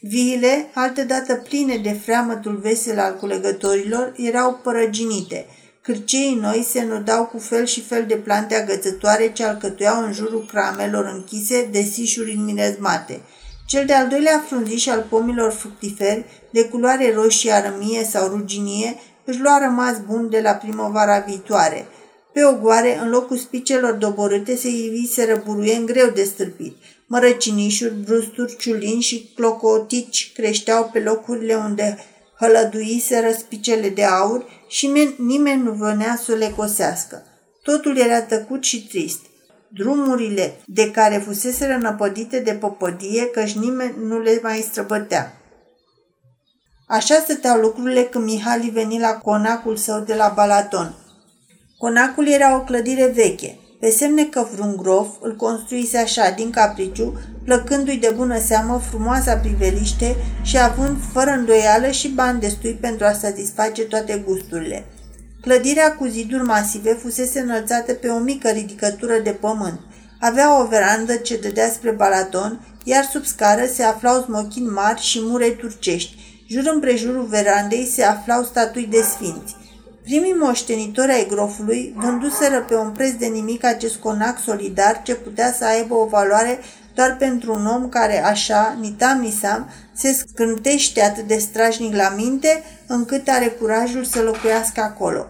[0.01, 5.47] Viile, altădată pline de freamătul vesel al culegătorilor, erau părăginite–
[5.89, 10.45] Cârceii noi se nodau cu fel și fel de plante agățătoare ce alcătuiau în jurul
[10.45, 13.21] cramelor închise de sișuri înminezmate.
[13.67, 19.59] Cel de-al doilea frunziș al pomilor fructiferi, de culoare roșie arămie sau ruginie, își lua
[19.59, 21.87] rămas bun de la primăvara viitoare.
[22.33, 26.77] Pe ogoare, în locul spicelor doborâte, se iviseră buruieni greu de stârpit.
[27.07, 31.99] Mărăcinișuri, brusturi, ciulini și clocotici creșteau pe locurile unde
[32.39, 37.23] hălăduiseră spicele de aur și nimeni nu venea să le cosească.
[37.63, 39.21] Totul era tăcut și trist.
[39.69, 45.33] Drumurile de care fusese năpădite de popădie, căci nimeni nu le mai străbătea.
[46.87, 50.95] Așa stăteau lucrurile când Mihali veni la conacul său de la Balaton.
[51.79, 57.21] Conacul era o clădire veche, pe semne că vreun grof îl construise așa din capriciu,
[57.45, 63.13] plăcându-i de bună seamă frumoasa priveliște și având fără îndoială și bani destui pentru a
[63.13, 64.87] satisface toate gusturile.
[65.41, 69.81] Clădirea cu ziduri masive fusese înălțată pe o mică ridicătură de pământ.
[70.21, 75.19] Avea o verandă ce dădea spre Balaton, iar sub scară se aflau smochini mari și
[75.23, 76.45] murei turcești.
[76.49, 79.57] Jur împrejurul verandei se aflau statui de sfinți.
[80.09, 85.53] Primii moștenitori ai grofului vânduseră pe un preț de nimic acest conac solidar ce putea
[85.53, 86.59] să aibă o valoare
[86.95, 92.63] doar pentru un om care așa, nitam nisam, se scântește atât de strajnic la minte,
[92.87, 95.27] încât are curajul să locuiască acolo.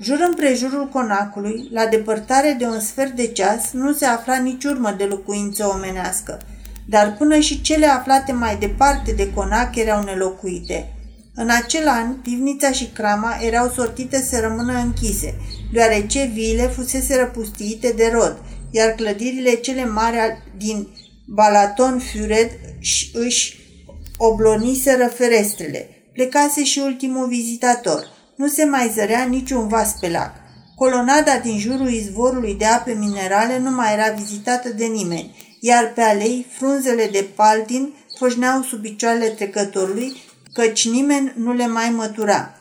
[0.00, 4.94] Jur împrejurul conacului, la depărtare de un sfert de ceas, nu se afla nici urmă
[4.96, 6.40] de locuință omenească,
[6.88, 10.88] dar până și cele aflate mai departe de conac erau nelocuite.
[11.36, 15.34] În acel an, pivnița și crama erau sortite să rămână închise,
[15.72, 18.36] deoarece viile fusese răpustiite de rod,
[18.70, 20.88] iar clădirile cele mari din
[21.26, 22.50] Balaton Fured
[23.12, 23.56] își
[24.16, 25.88] obloniseră ferestrele.
[26.12, 28.06] Plecase și ultimul vizitator.
[28.36, 30.32] Nu se mai zărea niciun vas pe lac.
[30.76, 36.00] Colonada din jurul izvorului de ape minerale nu mai era vizitată de nimeni, iar pe
[36.00, 40.12] alei frunzele de paldin foșneau sub picioarele trecătorului
[40.54, 42.54] căci nimeni nu le mai mătura.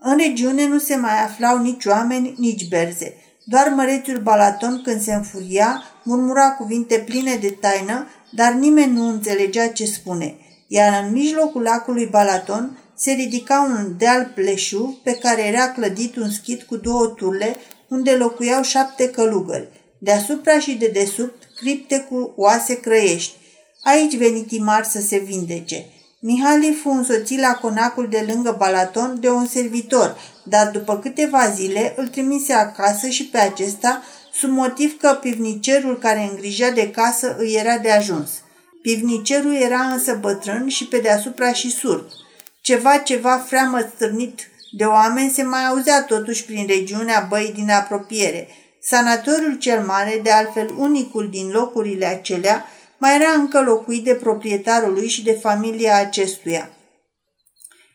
[0.00, 3.14] În regiune nu se mai aflau nici oameni, nici berze.
[3.44, 9.68] Doar mărețul Balaton, când se înfuria, murmura cuvinte pline de taină, dar nimeni nu înțelegea
[9.68, 10.36] ce spune.
[10.68, 16.30] Iar în mijlocul lacului Balaton se ridica un deal pleșu pe care era clădit un
[16.30, 17.56] schid cu două turle
[17.88, 19.68] unde locuiau șapte călugări.
[19.98, 23.36] Deasupra și de desubt, cripte cu oase crăiești.
[23.82, 25.84] Aici veni Timar să se vindece.
[26.26, 31.94] Mihali fu însoțit la conacul de lângă Balaton de un servitor, dar după câteva zile
[31.96, 37.54] îl trimise acasă și pe acesta sub motiv că pivnicerul care îngrija de casă îi
[37.54, 38.30] era de ajuns.
[38.82, 42.06] Pivnicerul era însă bătrân și pe deasupra și surd.
[42.60, 48.48] Ceva, ceva freamă stârnit De oameni se mai auzea totuși prin regiunea băii din apropiere.
[48.80, 52.64] Sanatoriul cel mare, de altfel unicul din locurile acelea,
[52.98, 56.70] mai era încă locuit de proprietarul lui și de familia acestuia.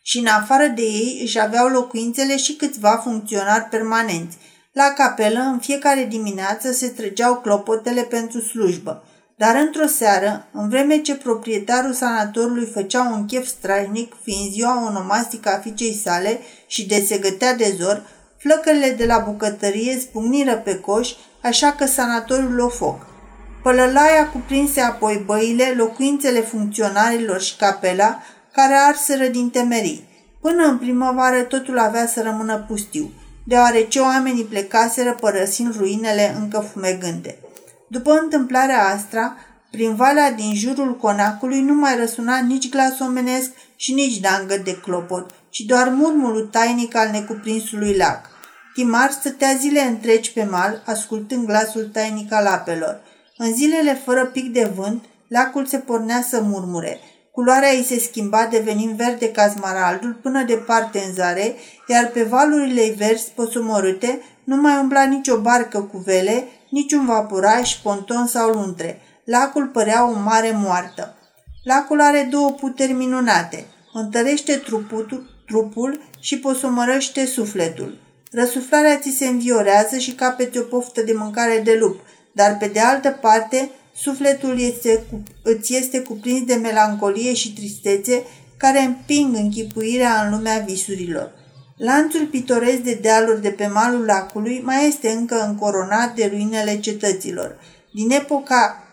[0.02, 4.36] Și în afară de ei își aveau locuințele și câțiva funcționari permanenți.
[4.72, 9.04] La capelă, în fiecare dimineață, se trăgeau clopotele pentru slujbă.
[9.36, 15.48] Dar într-o seară, în vreme ce proprietarul sanatorului făcea un chef strașnic, fiind ziua onomastică
[15.48, 18.02] a fiicei sale și de se gătea de zor,
[18.38, 21.10] flăcările de la bucătărie spuniră pe coș,
[21.42, 23.09] așa că sanatorul o foc.
[23.62, 30.08] Pălălaia cuprinse apoi băile, locuințele funcționarilor și capela, care arseră din temerii.
[30.40, 33.10] Până în primăvară totul avea să rămână pustiu,
[33.44, 37.38] deoarece oamenii plecaseră părăsind ruinele încă fumegânde.
[37.88, 39.36] După întâmplarea asta,
[39.70, 44.76] prin valea din jurul conacului nu mai răsuna nici glas omenesc și nici dangă de
[44.76, 48.28] clopot, ci doar murmurul tainic al necuprinsului lac.
[48.74, 53.00] Timar stătea zile întregi pe mal, ascultând glasul tainic al apelor.
[53.42, 56.98] În zilele fără pic de vânt, lacul se pornea să murmure.
[57.32, 61.54] Culoarea ei se schimba devenind verde ca smaraldul până departe în zare,
[61.88, 68.26] iar pe valurile verzi posomorâte nu mai umbla nicio barcă cu vele, niciun vaporaj, ponton
[68.26, 69.00] sau luntre.
[69.24, 71.14] Lacul părea o mare moartă.
[71.64, 73.64] Lacul are două puteri minunate.
[73.92, 77.98] Întărește trupul, trupul și posomărăște sufletul.
[78.32, 82.00] Răsuflarea ți se înviorează și capeți o poftă de mâncare de lup,
[82.32, 85.04] dar pe de altă parte, sufletul este,
[85.42, 88.22] îți este cuprins de melancolie și tristețe
[88.56, 91.32] care împing închipuirea în lumea visurilor.
[91.76, 97.58] Lanțul pitoresc de dealuri de pe malul lacului mai este încă încoronat de ruinele cetăților.
[97.92, 98.84] Din epoca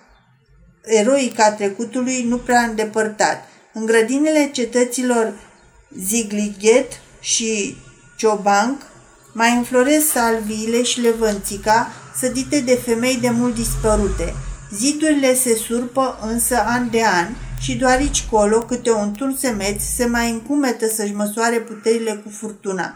[0.83, 3.43] eroică a trecutului nu prea îndepărtat.
[3.73, 5.33] În grădinile cetăților
[5.99, 7.77] Ziglighet și
[8.17, 8.81] Ciobanc
[9.33, 14.33] mai înfloresc salviile și levănțica, sădite de femei de mult dispărute.
[14.75, 17.27] Zidurile se surpă însă an de an
[17.59, 22.95] și doar aici colo câte un tursemeț se mai încumetă să-și măsoare puterile cu furtuna.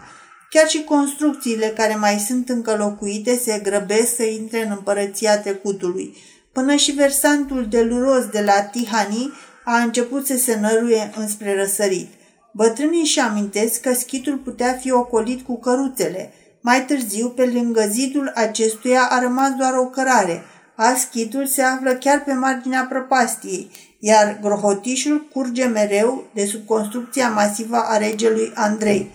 [0.49, 6.17] Chiar și construcțiile care mai sunt încă locuite se grăbesc să intre în împărăția trecutului.
[6.51, 9.31] Până și versantul deluros de la Tihani
[9.65, 12.07] a început să se năruie înspre răsărit.
[12.53, 16.33] Bătrânii și amintesc că schitul putea fi ocolit cu căruțele.
[16.61, 20.43] Mai târziu, pe lângă zidul acestuia a rămas doar o cărare.
[20.75, 27.29] Al schitul se află chiar pe marginea prăpastiei, iar grohotișul curge mereu de sub construcția
[27.29, 29.11] masivă a regelui Andrei.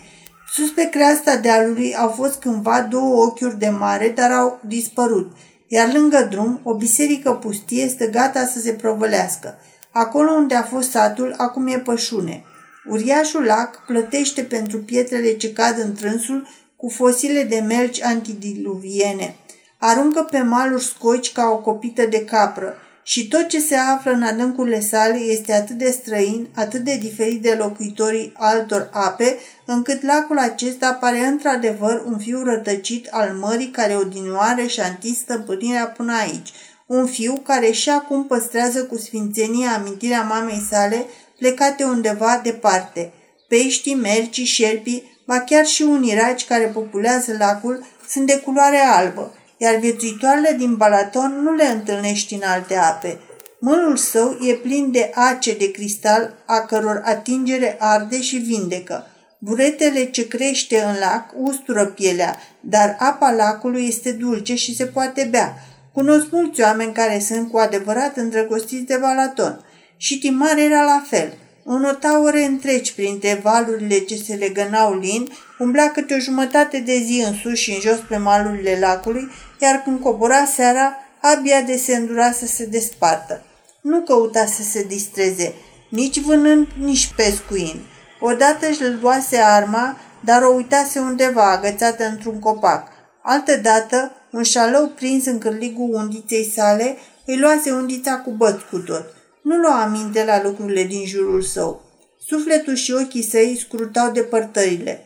[0.53, 5.31] Sus pe creasta dealului au fost cândva două ochiuri de mare, dar au dispărut,
[5.67, 9.57] iar lângă drum o biserică pustie este gata să se provălească.
[9.91, 12.43] Acolo unde a fost satul, acum e pășune.
[12.89, 19.35] Uriașul lac plătește pentru pietrele ce cad în trânsul cu fosile de melci antidiluviene.
[19.77, 24.23] Aruncă pe maluri scoici ca o copită de capră și tot ce se află în
[24.23, 30.37] adâncurile sale este atât de străin, atât de diferit de locuitorii altor ape, încât lacul
[30.37, 36.51] acesta pare într-adevăr un fiu rătăcit al mării care odinioare și-a întins stăpânirea până aici.
[36.85, 41.05] Un fiu care și acum păstrează cu sfințenie amintirea mamei sale
[41.37, 43.13] plecate undeva departe.
[43.47, 49.33] Peștii, mercii, șerpii, ba chiar și unii raci care populează lacul sunt de culoare albă,
[49.57, 53.19] iar viețuitoarele din Balaton nu le întâlnești în alte ape.
[53.59, 59.07] Mânul său e plin de ace de cristal, a căror atingere arde și vindecă.
[59.39, 65.27] Buretele ce crește în lac ustură pielea, dar apa lacului este dulce și se poate
[65.31, 65.53] bea.
[65.93, 69.65] Cunosc mulți oameni care sunt cu adevărat îndrăgostiți de Balaton.
[69.97, 71.33] Și Timar era la fel.
[71.69, 77.23] Înota ore întregi printre valurile ce se legănau lin, umbla câte o jumătate de zi
[77.27, 81.95] în sus și în jos pe malurile lacului, iar când cobora seara, abia de se
[81.95, 83.45] îndura să se despartă.
[83.81, 85.53] Nu căuta să se distreze,
[85.89, 87.79] nici vânând, nici pescuind.
[88.19, 92.87] Odată își luase arma, dar o uitase undeva, agățată într-un copac.
[93.23, 99.16] Altădată, un șalău prins în cârligul undiței sale, îi luase undița cu băț cu tot.
[99.47, 101.81] Nu lua aminte la lucrurile din jurul său.
[102.25, 105.05] Sufletul și ochii săi scrutau depărtările.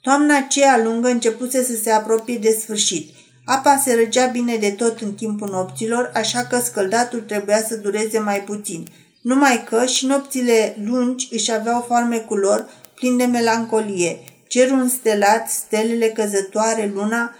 [0.00, 3.14] Toamna aceea lungă începuse să se apropie de sfârșit.
[3.44, 8.18] Apa se răgea bine de tot în timpul nopților, așa că scăldatul trebuia să dureze
[8.18, 8.86] mai puțin.
[9.22, 14.18] Numai că și nopțile lungi își aveau farmecul lor plin de melancolie.
[14.48, 17.34] Cerul înstelat, stelele căzătoare, luna,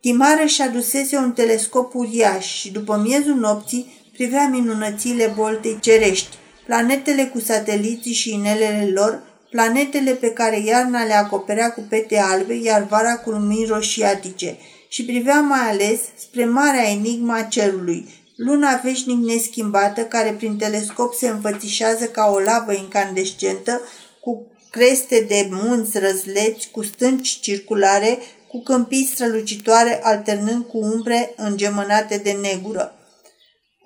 [0.00, 7.24] Timare și adusese un telescop uriaș și după miezul nopții privea minunățile boltei cerești, planetele
[7.24, 12.82] cu sateliții și inelele lor, planetele pe care iarna le acoperea cu pete albe, iar
[12.82, 14.56] vara cu lumini roșiatice,
[14.88, 21.14] și privea mai ales spre marea enigma a cerului, luna veșnic neschimbată, care prin telescop
[21.14, 23.80] se înfățișează ca o lavă incandescentă,
[24.20, 32.16] cu creste de munți răzleți, cu stânci circulare, cu câmpii strălucitoare alternând cu umbre îngemănate
[32.16, 32.92] de negură.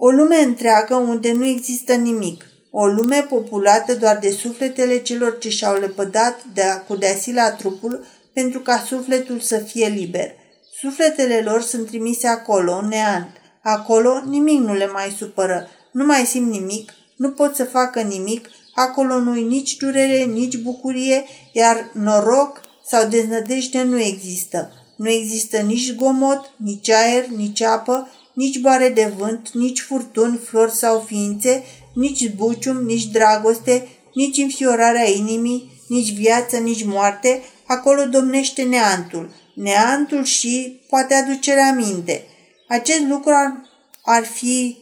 [0.05, 2.45] O lume întreagă unde nu există nimic.
[2.71, 8.05] O lume populată doar de sufletele celor ce și-au lepădat de a, cu deasila trupul
[8.33, 10.35] pentru ca sufletul să fie liber.
[10.81, 13.29] Sufletele lor sunt trimise acolo, în neant.
[13.63, 18.49] Acolo nimic nu le mai supără, nu mai simt nimic, nu pot să facă nimic,
[18.75, 24.73] acolo nu-i nici durere, nici bucurie, iar noroc sau deznădejde nu există.
[24.97, 30.73] Nu există nici zgomot, nici aer, nici apă, nici boare de vânt, nici furtuni, flori
[30.73, 31.63] sau ființe,
[31.95, 39.31] nici zbucium, nici dragoste, nici înfiorarea inimii, nici viață, nici moarte, acolo domnește neantul.
[39.55, 42.25] Neantul și poate aducerea minte.
[42.69, 43.71] Acest lucru ar,
[44.05, 44.77] ar fi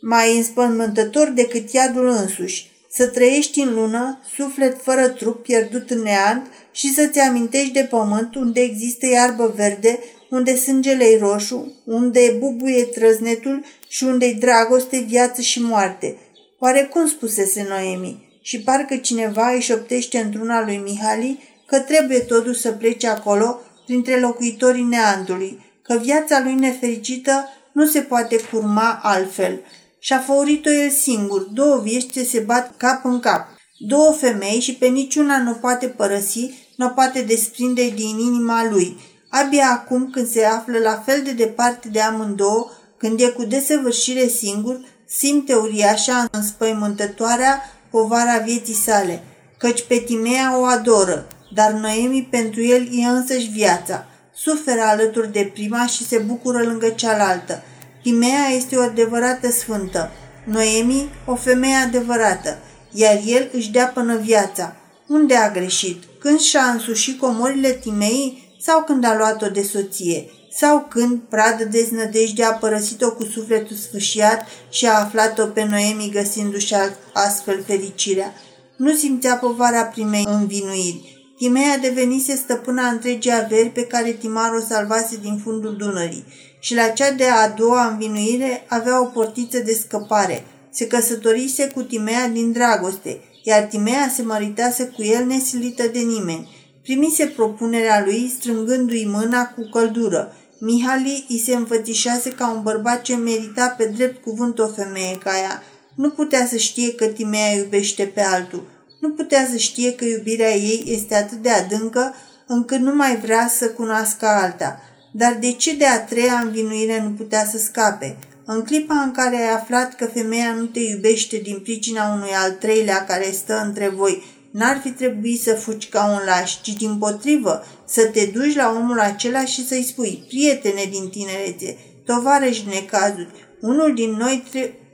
[0.00, 2.70] mai înspământător decât iadul însuși.
[2.90, 8.34] Să trăiești în lună, suflet fără trup pierdut în neant și să-ți amintești de pământ
[8.34, 9.98] unde există iarbă verde,
[10.30, 16.16] unde sângele roșu, unde bubuie trăznetul și unde-i dragoste, viață și moarte.
[16.58, 18.38] Oare cum spusese Noemi?
[18.40, 24.20] Și parcă cineva își șoptește într-una lui Mihali că trebuie totuși să plece acolo printre
[24.20, 29.60] locuitorii neandului, că viața lui nefericită nu se poate curma altfel.
[29.98, 33.46] Și-a făurit-o el singur, două vieți ce se bat cap în cap.
[33.78, 38.96] Două femei și pe niciuna nu poate părăsi, nu poate desprinde din inima lui.
[39.28, 44.26] Abia acum când se află la fel de departe de amândouă, când e cu desăvârșire
[44.26, 47.60] singur, simte uriașa înspăimântătoarea
[47.90, 49.22] povara vieții sale,
[49.58, 54.06] căci pe Timea o adoră, dar Noemi pentru el e însăși viața.
[54.34, 57.62] Suferă alături de prima și se bucură lângă cealaltă.
[58.02, 60.10] Timea este o adevărată sfântă,
[60.44, 62.58] Noemi o femeie adevărată,
[62.92, 64.76] iar el își dea până viața.
[65.06, 66.02] Unde a greșit?
[66.18, 70.30] Când și-a însușit comorile Timei sau când a luat-o de soție?
[70.58, 76.74] sau când, pradă deznădejde, a părăsit-o cu sufletul sfâșiat și a aflat-o pe Noemi găsindu-și
[77.12, 78.32] astfel fericirea.
[78.76, 81.34] Nu simțea povara primei învinuiri.
[81.38, 86.24] Timea devenise stăpâna întregii averi pe care Timar o salvase din fundul Dunării
[86.60, 90.44] și la cea de a doua învinuire avea o portiță de scăpare.
[90.70, 96.65] Se căsătorise cu Timea din dragoste, iar Timea se măritase cu el nesilită de nimeni.
[96.86, 103.16] Primise propunerea lui strângându-i mâna cu căldură Mihali îi se înfățișase ca un bărbat ce
[103.16, 105.62] merita pe drept cuvânt o femeie ca ea.
[105.94, 108.68] Nu putea să știe că Timea iubește pe altul.
[109.00, 112.14] Nu putea să știe că iubirea ei este atât de adâncă
[112.46, 114.80] încât nu mai vrea să cunoască alta.
[115.12, 118.18] Dar de ce de a treia învinuire nu putea să scape?
[118.44, 122.50] În clipa în care ai aflat că femeia nu te iubește din pricina unui al
[122.50, 124.22] treilea care stă între voi
[124.58, 128.74] N-ar fi trebuit să fugi ca un laș, ci din potrivă să te duci la
[128.76, 133.28] omul acela și să-i spui, prietene din tinerețe, tovarăși necazuri,
[133.60, 134.44] unul din noi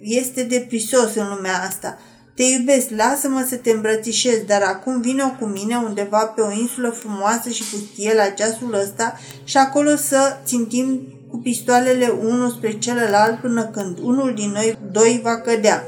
[0.01, 1.99] este deprisos în lumea asta.
[2.35, 6.89] Te iubesc, lasă-mă să te îmbrățișez, dar acum vine cu mine undeva pe o insulă
[6.89, 13.41] frumoasă și pustie la ceasul ăsta și acolo să țintim cu pistoalele unul spre celălalt
[13.41, 15.85] până când unul din noi doi va cădea.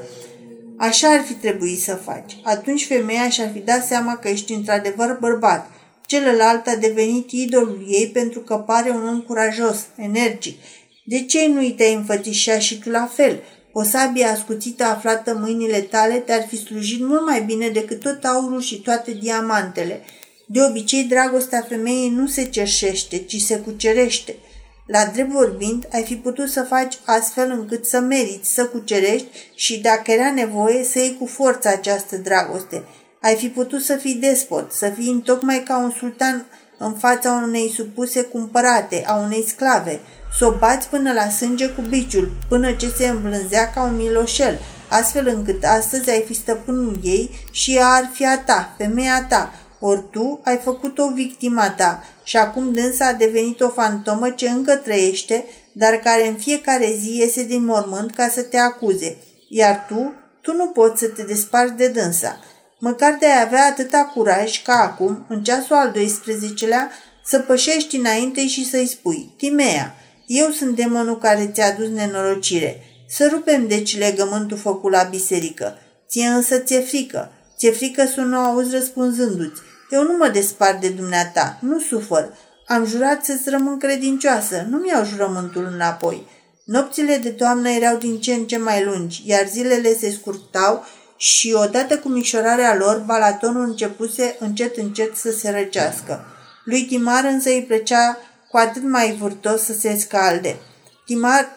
[0.77, 2.37] Așa ar fi trebuit să faci.
[2.43, 5.71] Atunci femeia și-ar fi dat seama că ești într-adevăr bărbat.
[6.07, 10.59] Celălalt a devenit idolul ei pentru că pare un om curajos, energic.
[11.05, 13.43] De ce nu-i te-ai înfățișat și tu la fel?
[13.73, 18.25] O sabie ascuțită aflată în mâinile tale te-ar fi slujit mult mai bine decât tot
[18.25, 20.01] aurul și toate diamantele.
[20.47, 24.35] De obicei, dragostea femeii nu se cerșește, ci se cucerește–
[24.87, 29.81] la drept vorbind, ai fi putut să faci astfel încât să meriți, să cucerești și,
[29.81, 32.85] dacă era nevoie, să iei cu forță această dragoste.
[33.21, 36.47] Ai fi putut să fii despot, să fii întocmai ca un sultan
[36.79, 40.01] în fața unei supuse cumpărate, a unei sclave,
[40.39, 44.59] să o bați până la sânge cu biciul, până ce se îmblânzea ca un miloșel,
[44.89, 49.53] astfel încât astăzi ai fi stăpânul ei și ea ar fi a ta, femeia ta,
[49.87, 54.77] ori tu ai făcut-o victima ta și acum dânsa a devenit o fantomă ce încă
[54.77, 59.17] trăiește, dar care în fiecare zi iese din mormânt ca să te acuze.
[59.49, 62.39] Iar tu, tu nu poți să te desparți de dânsa.
[62.79, 66.91] Măcar de a avea atâta curaj ca acum, în ceasul al 12-lea,
[67.25, 69.95] să pășești înainte și să-i spui, Timea,
[70.27, 72.81] eu sunt demonul care ți-a adus nenorocire.
[73.09, 75.79] Să rupem deci legământul făcut la biserică.
[76.09, 77.33] Ție însă ți-e frică.
[77.59, 79.61] Ți-e frică să nu auzi răspunzându-ți.
[79.91, 82.33] Eu nu mă despart de dumneata, nu sufăr.
[82.67, 86.27] Am jurat să-ți rămân credincioasă, nu mi-au jurământul înapoi.
[86.65, 90.85] Nopțile de toamnă erau din ce în ce mai lungi, iar zilele se scurtau
[91.17, 96.25] și odată cu mișorarea lor, Balatonul începuse încet încet să se răcească.
[96.65, 98.19] Lui Timar însă îi plăcea
[98.51, 100.57] cu atât mai vârtos să se scalde.
[101.05, 101.57] Timar,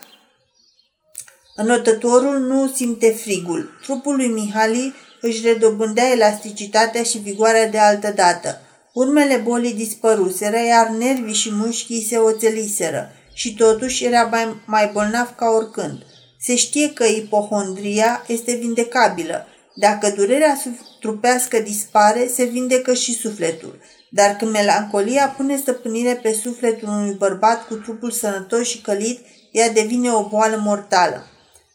[1.55, 3.79] înotătorul, nu simte frigul.
[3.81, 4.93] Trupul lui Mihali
[5.27, 8.61] își redobândea elasticitatea și vigoarea de altă dată.
[8.93, 15.35] Urmele bolii dispăruseră, iar nervii și mușchii se oțeliseră și totuși era mai, mai bolnav
[15.35, 16.01] ca oricând.
[16.39, 19.47] Se știe că ipohondria este vindecabilă.
[19.75, 20.61] Dacă durerea
[20.99, 23.79] trupească dispare, se vindecă și sufletul.
[24.09, 29.19] Dar când melancolia pune stăpânire pe sufletul unui bărbat cu trupul sănătos și călit,
[29.51, 31.25] ea devine o boală mortală.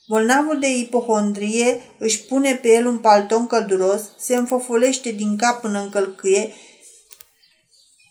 [0.08, 5.80] Bolnavul de ipohondrie își pune pe el un palton călduros, se înfofolește din cap până
[5.80, 6.52] în călcâie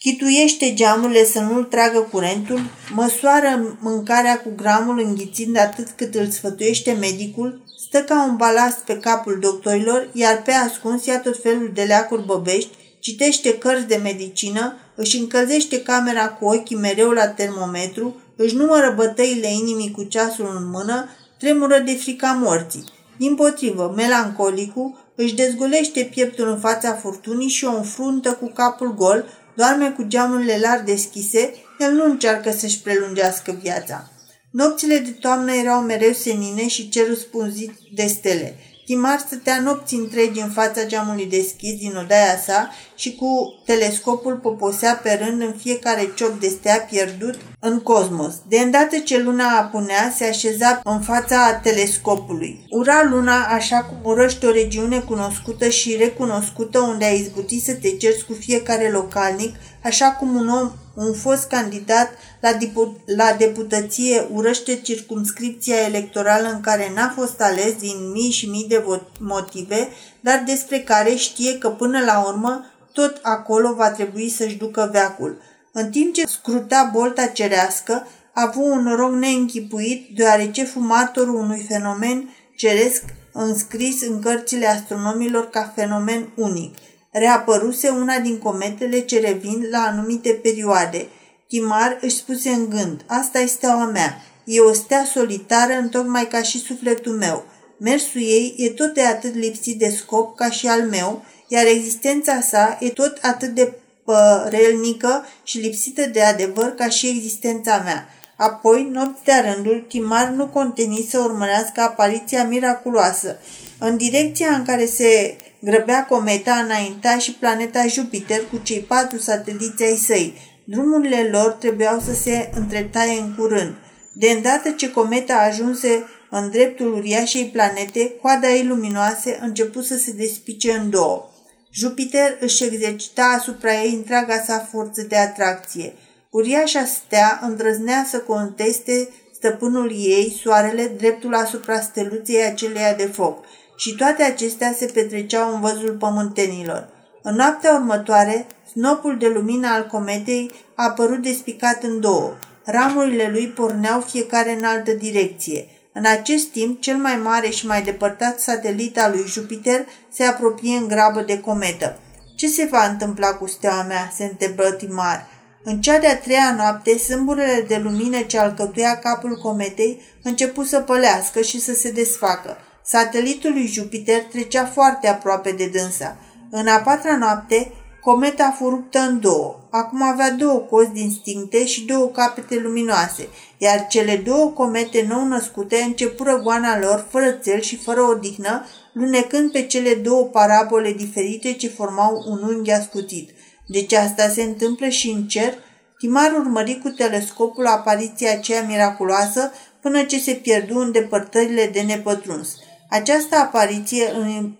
[0.03, 2.59] Chituiește geamurile să nu-l tragă curentul,
[2.93, 8.97] măsoară mâncarea cu gramul înghițind atât cât îl sfătuiește medicul, stă ca un balast pe
[8.97, 12.69] capul doctorilor, iar pe ascuns ia tot felul de leacuri băbești,
[12.99, 19.51] citește cărți de medicină, își încălzește camera cu ochii mereu la termometru, își numără bătăile
[19.51, 21.09] inimii cu ceasul în mână,
[21.41, 22.83] tremură de frica morții.
[23.17, 29.25] Din potrivă, melancolicul își dezgolește pieptul în fața furtunii și o înfruntă cu capul gol,
[29.55, 34.11] doarme cu geamurile larg deschise, el nu încearcă să-și prelungească viața.
[34.51, 38.55] Nopțile de toamnă erau mereu senine și cerul spunzit de stele.
[38.91, 44.99] Timar stătea nopți întregi în fața geamului deschis din odaia sa și cu telescopul poposea
[45.03, 48.33] pe rând în fiecare ciop de stea pierdut în cosmos.
[48.47, 52.65] De îndată ce luna apunea, se așeza în fața telescopului.
[52.69, 57.89] Ura luna așa cum urăște o regiune cunoscută și recunoscută unde ai izbutit să te
[57.89, 62.09] cerți cu fiecare localnic, așa cum un om un fost candidat
[62.39, 68.49] la, dipu- la deputăție urăște circumscripția electorală în care n-a fost ales din mii și
[68.49, 68.83] mii de
[69.19, 74.89] motive, dar despre care știe că până la urmă tot acolo va trebui să-și ducă
[74.91, 75.41] veacul.
[75.71, 82.35] În timp ce scruta bolta cerească, a avut un noroc neînchipuit, deoarece fumatorul unui fenomen
[82.55, 83.03] ceresc
[83.33, 86.75] înscris în cărțile astronomilor ca fenomen unic–
[87.11, 91.07] reapăruse una din cometele ce revin la anumite perioade.
[91.47, 96.41] Timar își spuse în gând, asta este steaua mea, e o stea solitară întocmai ca
[96.41, 97.45] și sufletul meu.
[97.77, 102.41] Mersul ei e tot de atât lipsit de scop ca și al meu, iar existența
[102.41, 108.07] sa e tot atât de părelnică și lipsită de adevăr ca și existența mea.
[108.37, 113.37] Apoi, nopți de rândul, Timar nu conteni să urmărească apariția miraculoasă.
[113.79, 119.83] În direcția în care se grăbea cometa înainta și planeta Jupiter cu cei patru sateliți
[119.83, 120.33] ai săi.
[120.63, 123.73] Drumurile lor trebuiau să se întretaie în curând.
[124.13, 130.11] De îndată ce cometa ajunse în dreptul uriașei planete, coada ei luminoase început să se
[130.11, 131.29] despice în două.
[131.73, 135.93] Jupiter își exercita asupra ei întreaga sa forță de atracție.
[136.29, 143.45] Uriașa stea îndrăznea să conteste stăpânul ei, soarele, dreptul asupra steluței aceleia de foc–
[143.75, 146.89] și toate acestea se petreceau în văzul pământenilor.
[147.21, 152.33] În noaptea următoare, snopul de lumină al cometei a apărut despicat în două.
[152.65, 155.67] Ramurile lui porneau fiecare în altă direcție.
[155.93, 160.77] În acest timp, cel mai mare și mai depărtat satelit al lui Jupiter se apropie
[160.77, 161.99] în grabă de cometă.
[162.35, 165.27] Ce se va întâmpla cu steaua mea?" se întrebă Timar.
[165.63, 171.41] În cea de-a treia noapte, sâmburele de lumină ce alcătuia capul cometei început să pălească
[171.41, 172.57] și să se desfacă.
[172.83, 176.17] Satelitul lui Jupiter trecea foarte aproape de dânsa.
[176.49, 177.71] În a patra noapte,
[178.01, 179.59] cometa fu ruptă în două.
[179.69, 183.27] Acum avea două cozi distincte și două capete luminoase,
[183.57, 189.51] iar cele două comete nou născute începură goana lor fără țel și fără odihnă, lunecând
[189.51, 193.29] pe cele două parabole diferite ce formau un unghi ascuțit.
[193.67, 195.53] Deci asta se întâmplă și în cer?
[195.97, 199.51] Timar urmări cu telescopul apariția aceea miraculoasă
[199.81, 202.55] până ce se pierdu în depărtările de nepătruns.
[202.93, 204.13] Această apariție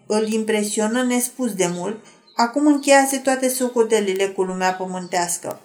[0.05, 2.05] îl impresionă nespus de mult,
[2.35, 5.59] acum încheiase toate socotelile cu lumea pământească.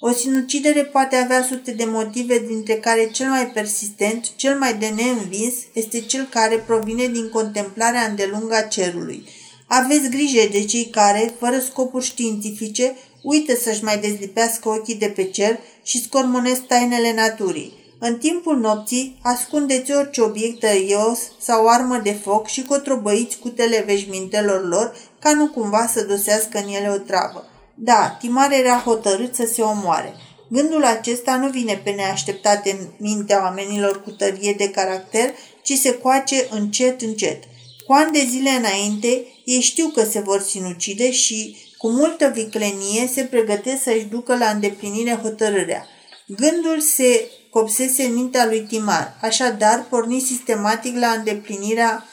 [0.00, 4.86] O sinucidere poate avea sute de motive, dintre care cel mai persistent, cel mai de
[4.86, 9.24] neînvins, este cel care provine din contemplarea îndelungă a cerului.
[9.66, 15.24] Aveți grijă de cei care, fără scopuri științifice, uită să-și mai dezlipească ochii de pe
[15.24, 17.81] cer și scormonesc tainele naturii.
[18.04, 24.68] În timpul nopții, ascundeți orice obiect tăios sau armă de foc și cotrobăiți cutele veșmintelor
[24.68, 27.46] lor ca nu cumva să dosească în ele o travă.
[27.74, 30.14] Da, Timar era hotărât să se omoare.
[30.48, 35.94] Gândul acesta nu vine pe neașteptate în mintea oamenilor cu tărie de caracter, ci se
[35.94, 37.42] coace încet, încet.
[37.86, 43.10] Cu ani de zile înainte, ei știu că se vor sinucide și, cu multă viclenie,
[43.12, 45.86] se pregătesc să-și ducă la îndeplinire hotărârea.
[46.26, 52.04] Gândul se copsese în mintea lui Timar, așadar porni sistematic la îndeplinirea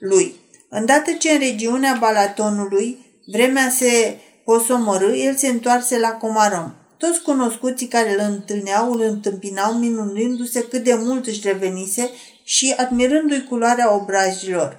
[0.00, 0.34] lui.
[0.68, 6.72] Îndată ce în regiunea Balatonului vremea se posomorâ, el se întoarse la Comarom.
[6.98, 12.10] Toți cunoscuții care îl întâlneau îl întâmpinau minunându-se cât de mult își revenise
[12.44, 14.78] și admirându-i culoarea obrajilor.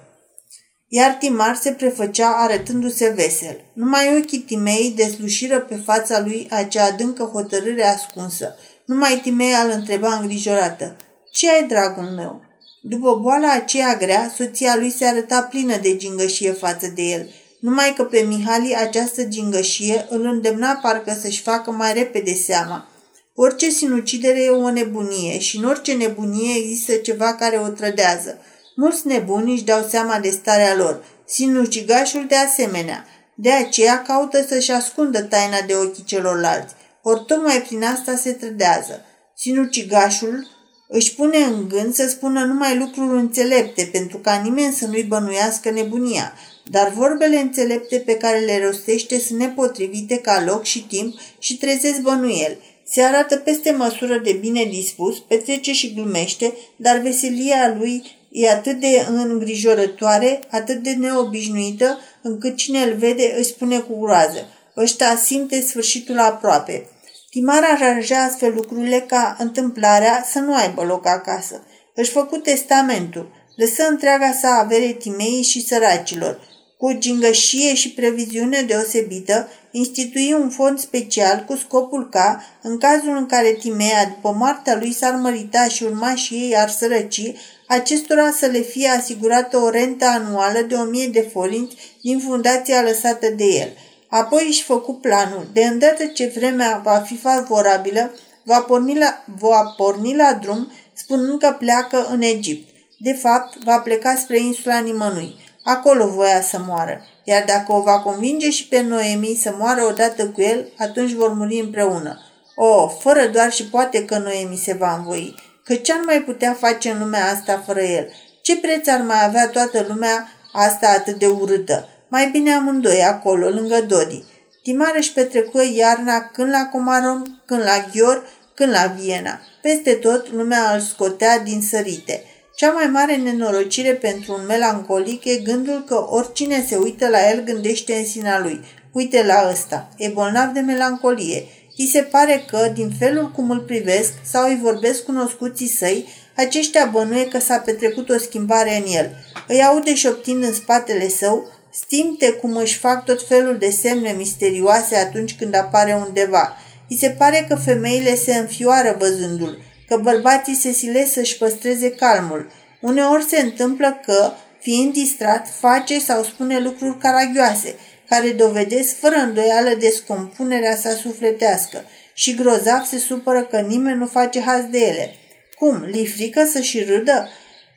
[0.88, 3.64] Iar Timar se prefăcea arătându-se vesel.
[3.72, 8.56] Numai ochii Timei deslușiră pe fața lui acea adâncă hotărâre ascunsă.
[8.92, 10.96] Numai Timea îl întreba îngrijorată.
[11.32, 12.40] Ce ai, dragul meu?"
[12.82, 17.28] După boala aceea grea, soția lui se arăta plină de gingășie față de el–
[17.62, 22.88] numai că pe Mihali această gingășie îl îndemna parcă să-și facă mai repede seama.
[23.34, 28.38] Orice sinucidere e o nebunie și în orice nebunie există ceva care o trădează.
[28.76, 33.06] Mulți nebuni își dau seama de starea lor, sinucigașul de asemenea.
[33.34, 39.04] De aceea caută să-și ascundă taina de ochii celorlalți, ori tocmai prin asta se trădează.
[39.36, 40.46] Sinucigașul
[40.88, 45.70] își pune în gând să spună numai lucruri înțelepte, pentru ca nimeni să nu-i bănuiască
[45.70, 46.32] nebunia,
[46.70, 52.00] dar vorbele înțelepte pe care le rostește sunt nepotrivite ca loc și timp și trezesc
[52.00, 52.58] bănuiel.
[52.86, 58.80] Se arată peste măsură de bine dispus, petrece și glumește, dar veselia lui e atât
[58.80, 64.46] de îngrijorătoare, atât de neobișnuită, încât cine îl vede își spune cu groază.
[64.76, 66.88] Ăștia simte sfârșitul aproape.
[67.34, 71.66] Timar aranja astfel lucrurile ca întâmplarea să nu aibă loc acasă.
[71.94, 76.40] Își făcu testamentul, lăsă întreaga sa avere timeii și săracilor.
[76.78, 83.16] Cu o gingășie și previziune deosebită, institui un fond special cu scopul ca, în cazul
[83.16, 87.32] în care Timea, după moartea lui, s-ar mărita și urmașii ei ar sărăci,
[87.68, 92.82] acestora să le fie asigurată o rentă anuală de o mie de forinți din fundația
[92.82, 93.72] lăsată de el–
[94.12, 95.46] Apoi își făcu planul.
[95.52, 98.10] De îndată ce vremea va fi favorabilă,
[98.42, 102.68] va porni la, va porni la drum, spunând că pleacă în Egipt.
[102.98, 105.36] De fapt, va pleca spre insula nimănui.
[105.64, 107.04] Acolo voia să moară.
[107.24, 111.32] Iar dacă o va convinge și pe Noemi să moară odată cu el, atunci vor
[111.32, 112.20] muri împreună.
[112.54, 115.34] O, oh, fără doar și poate că Noemi se va învoi.
[115.64, 118.08] Că ce ar mai putea face în lumea asta fără el?
[118.42, 121.88] Ce preț ar mai avea toată lumea asta atât de urâtă?
[122.14, 124.24] Mai bine amândoi acolo, lângă Dodi.
[124.62, 129.40] Timar își petrecu iarna când la Comarom, când la Ghior, când la Viena.
[129.62, 132.24] Peste tot lumea îl scotea din sărite.
[132.56, 137.44] Cea mai mare nenorocire pentru un melancolic e gândul că oricine se uită la el
[137.44, 138.60] gândește în sinea lui.
[138.92, 141.44] Uite la ăsta, e bolnav de melancolie.
[141.76, 146.88] Îi se pare că, din felul cum îl privesc sau îi vorbesc cunoscuții săi, aceștia
[146.92, 149.10] bănuie că s-a petrecut o schimbare în el.
[149.48, 154.96] Îi aude șoptind în spatele său, Stimte cum își fac tot felul de semne misterioase
[154.96, 156.56] atunci când apare undeva.
[156.88, 159.58] I se pare că femeile se înfioară văzându-l,
[159.88, 162.50] că bărbații se silesc să-și păstreze calmul.
[162.80, 167.74] Uneori se întâmplă că, fiind distrat, face sau spune lucruri caragioase,
[168.08, 174.40] care dovedesc fără îndoială descompunerea sa sufletească și grozav se supără că nimeni nu face
[174.40, 175.14] haz de ele.
[175.58, 177.28] Cum, li frică să-și râdă?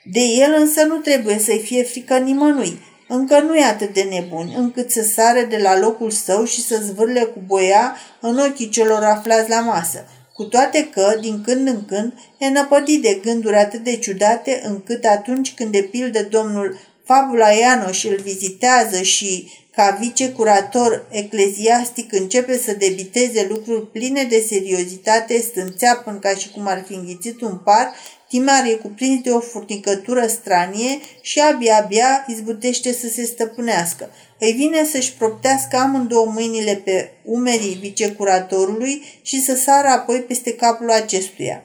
[0.03, 2.93] De el însă nu trebuie să-i fie frică nimănui.
[3.07, 6.81] Încă nu e atât de nebun, încât să sare de la locul său și să
[6.83, 11.85] zvârle cu boia în ochii celor aflați la masă, cu toate că, din când în
[11.85, 17.49] când, e năpădit de gânduri atât de ciudate, încât atunci când, de pildă, domnul Fabula
[17.49, 25.95] Ianoș îl vizitează și, ca vicecurator ecleziastic, începe să debiteze lucruri pline de seriozitate, stânțea
[25.95, 27.93] până ca și cum ar fi înghițit un par
[28.27, 34.09] Timar e cuprins de o furnicătură stranie și abia-abia izbutește să se stăpânească.
[34.39, 40.91] Îi vine să-și proptească amândouă mâinile pe umerii vicecuratorului și să sară apoi peste capul
[40.91, 41.63] acestuia.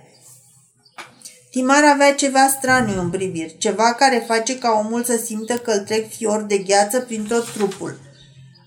[1.50, 5.78] Timar avea ceva straniu în priviri, ceva care face ca omul să simtă că îl
[5.78, 7.98] trec fior de gheață prin tot trupul–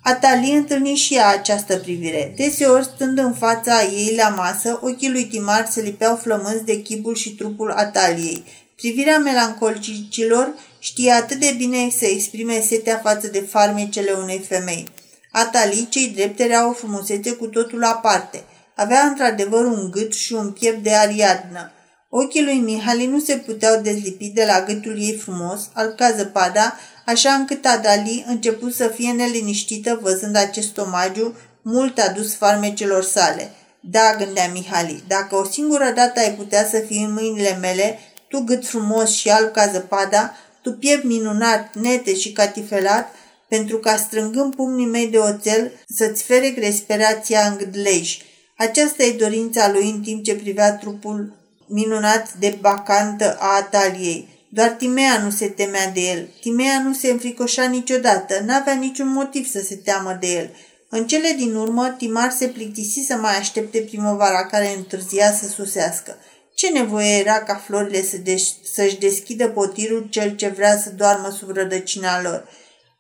[0.04, 2.34] Atalie întâlni și ea această privire.
[2.36, 7.16] Deseori, stând în fața ei la masă, ochii lui Timar se lipeau flămânzi de chipul
[7.16, 8.44] și trupul Ataliei.
[8.76, 14.88] Privirea melancolicilor știa atât de bine să exprime setea față de farmecele unei femei.
[15.32, 18.44] Atalii, cei drept, era o frumusețe cu totul aparte.
[18.76, 21.72] Avea într-adevăr un gât și un piept de ariadnă.
[22.10, 26.78] Ochii lui Mihali nu se puteau dezlipi de la gâtul ei frumos, al ca zăpada,
[27.06, 33.52] așa încât Adali început să fie neliniștită văzând acest omagiu mult adus farmecelor sale.
[33.80, 38.40] Da, gândea Mihali, dacă o singură dată ai putea să fii în mâinile mele, tu
[38.40, 43.16] gât frumos și alb ca zăpada, tu piept minunat, nete și catifelat,
[43.48, 48.18] pentru ca strângând pumnii mei de oțel să-ți fere respirația în gâdlej.
[48.58, 51.34] Aceasta e dorința lui în timp ce privea trupul
[51.68, 54.28] minunat de bacantă a Ataliei.
[54.56, 56.30] Doar Timea nu se temea de el.
[56.42, 60.50] Timea nu se înfricoșa niciodată, n-avea niciun motiv să se teamă de el.
[60.90, 66.18] În cele din urmă, Timar se plictisi să mai aștepte primăvara care întârzia să susească.
[66.56, 71.30] Ce nevoie era ca florile să deș- să-și deschidă potirul cel ce vrea să doarmă
[71.38, 72.50] sub rădăcina lor?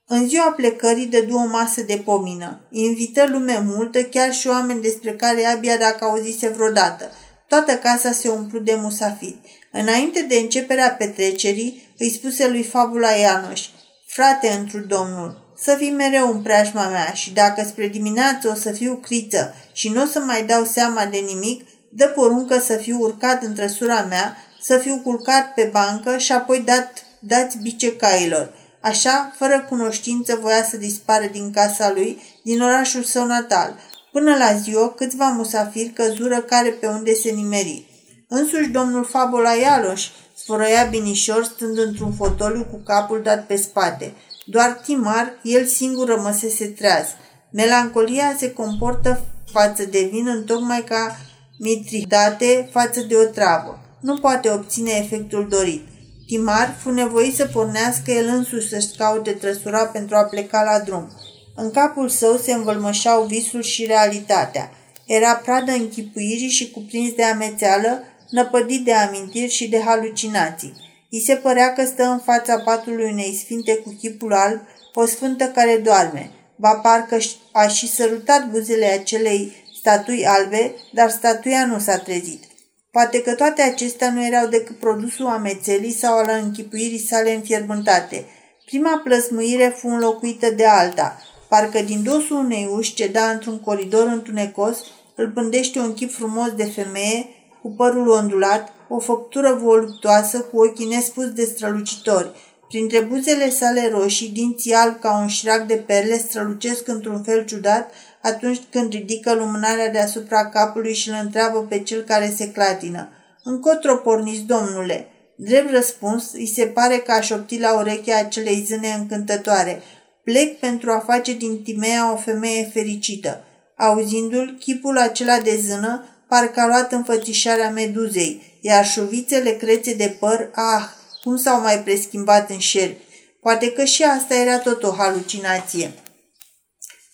[0.07, 2.67] În ziua plecării dădu o masă de pomină.
[2.71, 7.11] Invită lume multă, chiar și oameni despre care abia dacă auzise vreodată.
[7.47, 9.39] Toată casa se umplu de musafiri.
[9.71, 13.61] Înainte de începerea petrecerii, îi spuse lui Fabula Ianoș,
[14.05, 18.71] Frate întru Domnul, să fii mereu în preajma mea și dacă spre dimineață o să
[18.71, 22.99] fiu criță și nu o să mai dau seama de nimic, dă poruncă să fiu
[22.99, 28.53] urcat în trăsura mea, să fiu culcat pe bancă și apoi dat, dați bice cailor.
[28.81, 33.75] Așa, fără cunoștință, voia să dispară din casa lui, din orașul său natal.
[34.14, 37.86] Până la ziua, câțiva musafiri căzură care pe unde se nimeri.
[38.28, 44.14] Însuși domnul Fabola Ialoș sfărăia binișor stând într-un fotoliu cu capul dat pe spate.
[44.45, 47.05] Doar Timar, el singur rămăsese treaz.
[47.51, 51.18] Melancolia se comportă față de vin în tocmai ca
[51.59, 53.80] mitridate față de o travă.
[53.99, 55.88] Nu poate obține efectul dorit.
[56.28, 61.11] Timar fu nevoit să pornească el însuși să-și caute trăsura pentru a pleca la drum.
[61.55, 64.71] În capul său se învălmășau visul și realitatea.
[65.05, 70.73] Era pradă închipuirii și cuprins de amețeală, năpădit de amintiri și de halucinații.
[71.09, 74.61] I se părea că stă în fața patului unei sfinte cu chipul alb,
[74.93, 76.31] o sfântă care doarme.
[76.55, 77.17] Ba parcă
[77.51, 82.43] a și sărutat buzele acelei statui albe, dar statuia nu s-a trezit.
[82.91, 88.25] Poate că toate acestea nu erau decât produsul amețelii sau al închipuirii sale înfierbântate.
[88.65, 91.21] Prima plăsmuire fu înlocuită de alta.
[91.53, 94.77] Parcă din dosul unei uși ce da într-un coridor întunecos,
[95.15, 97.27] îl pândește un chip frumos de femeie,
[97.61, 102.31] cu părul ondulat, o făptură voluptoasă cu ochii nespus de strălucitori.
[102.67, 107.91] Printre buzele sale roșii, dinții alb ca un șirac de perle strălucesc într-un fel ciudat
[108.21, 113.09] atunci când ridică lumânarea deasupra capului și îl întreabă pe cel care se clatină.
[113.43, 115.07] Încotro porniți, domnule?
[115.35, 119.81] Drept răspuns, îi se pare că aș șopti la urechea acelei zâne încântătoare.
[120.24, 123.43] Plec pentru a face din Timea o femeie fericită.
[123.78, 130.49] Auzindu-l, chipul acela de zână parcă a luat înfățișarea meduzei, iar șuvițele crețe de păr,
[130.53, 130.84] ah,
[131.24, 133.03] cum s-au mai preschimbat în șerpi.
[133.41, 135.93] Poate că și asta era tot o halucinație.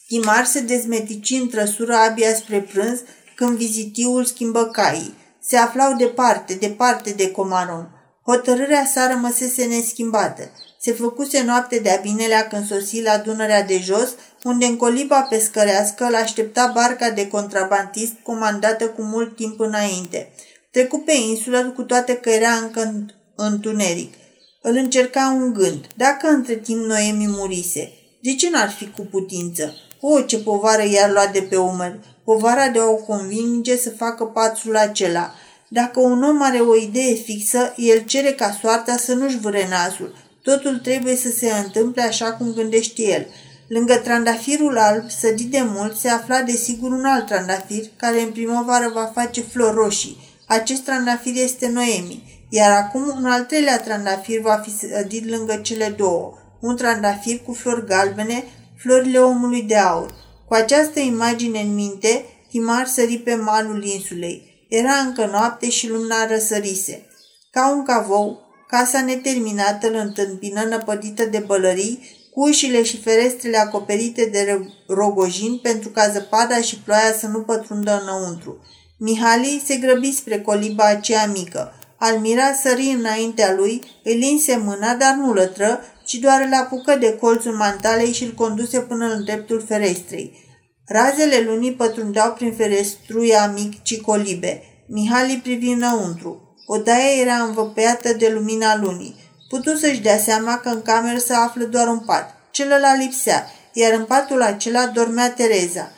[0.08, 3.00] Timar se dezmetici în trăsura abia spre prânz
[3.36, 5.14] când vizitiul schimbă caii.
[5.42, 7.90] Se aflau departe, departe de Comaron.
[8.26, 10.52] Hotărârea sa rămăsese neschimbată.
[10.82, 14.10] Se făcuse noapte de-a binelea când sosi la Dunărea de jos,
[14.44, 20.32] unde în coliba pescărească îl aștepta barca de contrabandist comandată cu mult timp înainte.
[20.72, 23.06] Trecu pe insulă cu toate că era încă
[23.36, 24.14] întuneric.
[24.62, 25.88] Îl încerca un gând.
[25.96, 29.74] Dacă între timp Noemi murise, de ce n-ar fi cu putință?
[30.02, 32.00] O, ce povară i-ar lua de pe umăr!
[32.24, 35.34] Povara de a o convinge să facă pațul acela.
[35.68, 40.29] Dacă un om are o idee fixă, el cere ca soarta să nu-și vâre nasul.
[40.50, 43.28] Totul trebuie să se întâmple așa cum gândește el.
[43.68, 48.92] Lângă trandafirul alb, sădit de mult, se afla desigur un alt trandafir, care în primăvară
[48.94, 50.18] va face flori roșii.
[50.48, 55.94] Acest trandafir este Noemi, iar acum un al treilea trandafir va fi sădit lângă cele
[55.98, 56.34] două.
[56.62, 58.44] Un trandafir cu flori galbene,
[58.78, 60.14] florile omului de aur.
[60.48, 64.66] Cu această imagine în minte, Timar sări pe malul insulei.
[64.70, 67.06] Era încă noapte și lumina răsărise.
[67.52, 72.00] Ca un cavou, casa neterminată îl întâmpină năpădită de bălării,
[72.32, 78.02] cu ușile și ferestrele acoperite de rogojin pentru ca zăpada și ploaia să nu pătrundă
[78.02, 78.58] înăuntru.
[78.98, 81.74] Mihali se grăbi spre coliba aceea mică.
[81.98, 87.18] Almira sări înaintea lui, îi linse mâna, dar nu lătră, ci doar îl apucă de
[87.18, 90.48] colțul mantalei și îl conduse până în dreptul ferestrei.
[90.86, 94.64] Razele lunii pătrundeau prin ferestruia mic cicolibe.
[94.88, 96.49] Mihali privi înăuntru.
[96.72, 99.16] Odaia era învăpăiată de lumina lunii.
[99.48, 102.36] Putu să-și dea seama că în cameră se află doar un pat.
[102.52, 105.92] Celălalt lipsea, iar în patul acela dormea Tereza.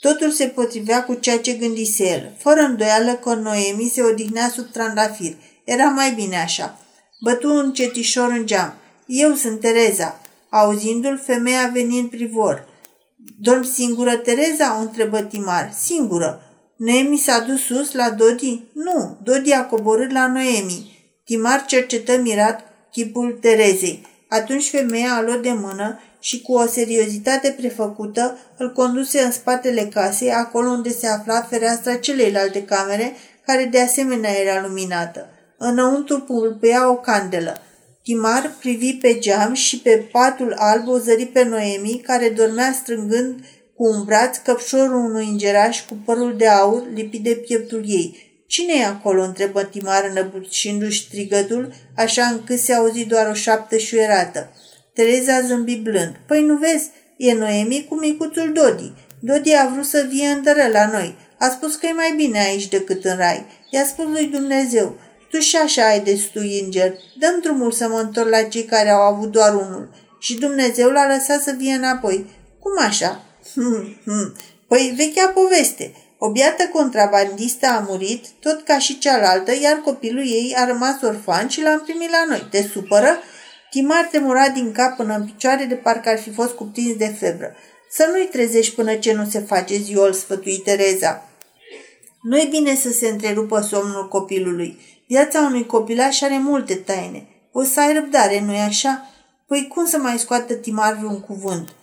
[0.00, 2.34] Totul se potrivea cu ceea ce gândise el.
[2.38, 5.36] Fără îndoială că Noemi se odihnea sub trandafir.
[5.64, 6.78] Era mai bine așa.
[7.20, 8.74] Bătu un cetișor în geam.
[9.06, 10.20] Eu sunt Tereza.
[10.48, 12.68] Auzindu-l, femeia veni în privor.
[13.38, 15.72] Dorm singură, Tereza?" o întrebă Timar.
[15.82, 16.49] Singură.
[16.86, 18.62] Noemi s-a dus sus la Dodi?
[18.72, 20.98] Nu, Dodi a coborât la Noemi.
[21.24, 22.60] Timar cercetă mirat
[22.90, 24.06] chipul Terezei.
[24.28, 29.88] Atunci femeia a luat de mână și cu o seriozitate prefăcută îl conduse în spatele
[29.92, 33.16] casei, acolo unde se afla fereastra celeilalte camere,
[33.46, 35.28] care de asemenea era luminată.
[35.58, 37.62] Înăuntru pulpea o candelă.
[38.02, 43.44] Timar privi pe geam și pe patul alb o zări pe Noemi, care dormea strângând
[43.80, 48.32] cu un braț căpșorul unui îngeraș cu părul de aur lipit de pieptul ei.
[48.46, 54.52] Cine e acolo?" întrebă Timar înăbușindu-și strigătul, așa încât se auzi doar o șaptă șuierată.
[54.94, 56.14] Tereza zâmbi blând.
[56.26, 58.92] Păi nu vezi, e Noemi cu micuțul Dodi.
[59.20, 61.16] Dodi a vrut să vie îndără la noi.
[61.38, 63.46] A spus că e mai bine aici decât în rai.
[63.70, 64.96] I-a spus lui Dumnezeu.
[65.30, 66.94] Tu și așa ai destui înger.
[67.18, 69.90] Dăm drumul să mă întorc la cei care au avut doar unul.
[70.18, 72.26] Și Dumnezeu l-a lăsat să vie înapoi.
[72.58, 73.24] Cum așa?
[73.54, 74.32] Hmm, hmm.
[74.68, 75.92] Păi vechea poveste.
[76.18, 81.48] O biată contrabandistă a murit, tot ca și cealaltă, iar copilul ei a rămas orfan
[81.48, 82.46] și l-am primit la noi.
[82.50, 83.18] Te supără?
[83.70, 87.54] Timar tremura din cap până în picioare de parcă ar fi fost cuprins de febră.
[87.90, 91.28] Să nu-i trezești până ce nu se face ziol, sfătui Tereza.
[92.22, 94.80] nu e bine să se întrerupă somnul copilului.
[95.06, 97.26] Viața unui copilaș are multe taine.
[97.52, 99.10] O să ai răbdare, nu-i așa?
[99.46, 101.74] Păi cum să mai scoată Timar vreun cuvânt?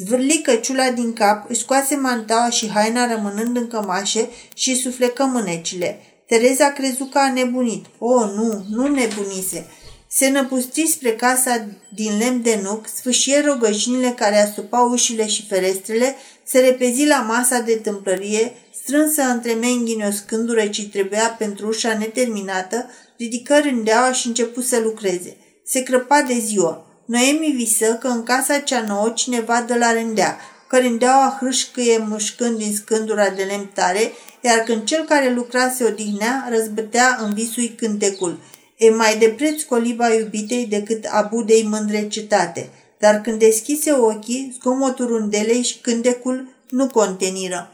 [0.00, 6.00] Zvârli căciula din cap, își scoase mantaua și haina rămânând în cămașe și suflecă mânecile.
[6.26, 7.84] Tereza crezut că a nebunit.
[7.98, 9.66] O, oh, nu, nu nebunise.
[10.08, 16.14] Se năpustri spre casa din lemn de nuc, sfâșie rogășinile care asupau ușile și ferestrele,
[16.44, 21.98] se repezi la masa de tâmplărie, strânsă între menghini o scândură ce trebuia pentru ușa
[21.98, 25.36] neterminată, ridică rândeaua și început să lucreze.
[25.64, 26.87] Se crăpa de ziua.
[27.08, 32.58] Noemi visă că în casa cea nouă cineva dă la rândea, că rândeaua hâșcăie mușcând
[32.58, 37.68] din scândura de lemn tare, iar când cel care lucra se odihnea, răzbătea în visui
[37.68, 38.38] cântecul.
[38.76, 45.06] E mai de preț coliba iubitei decât abudei mândre cetate, dar când deschise ochii, zgomotul
[45.06, 47.72] rundelei și cântecul nu conteniră.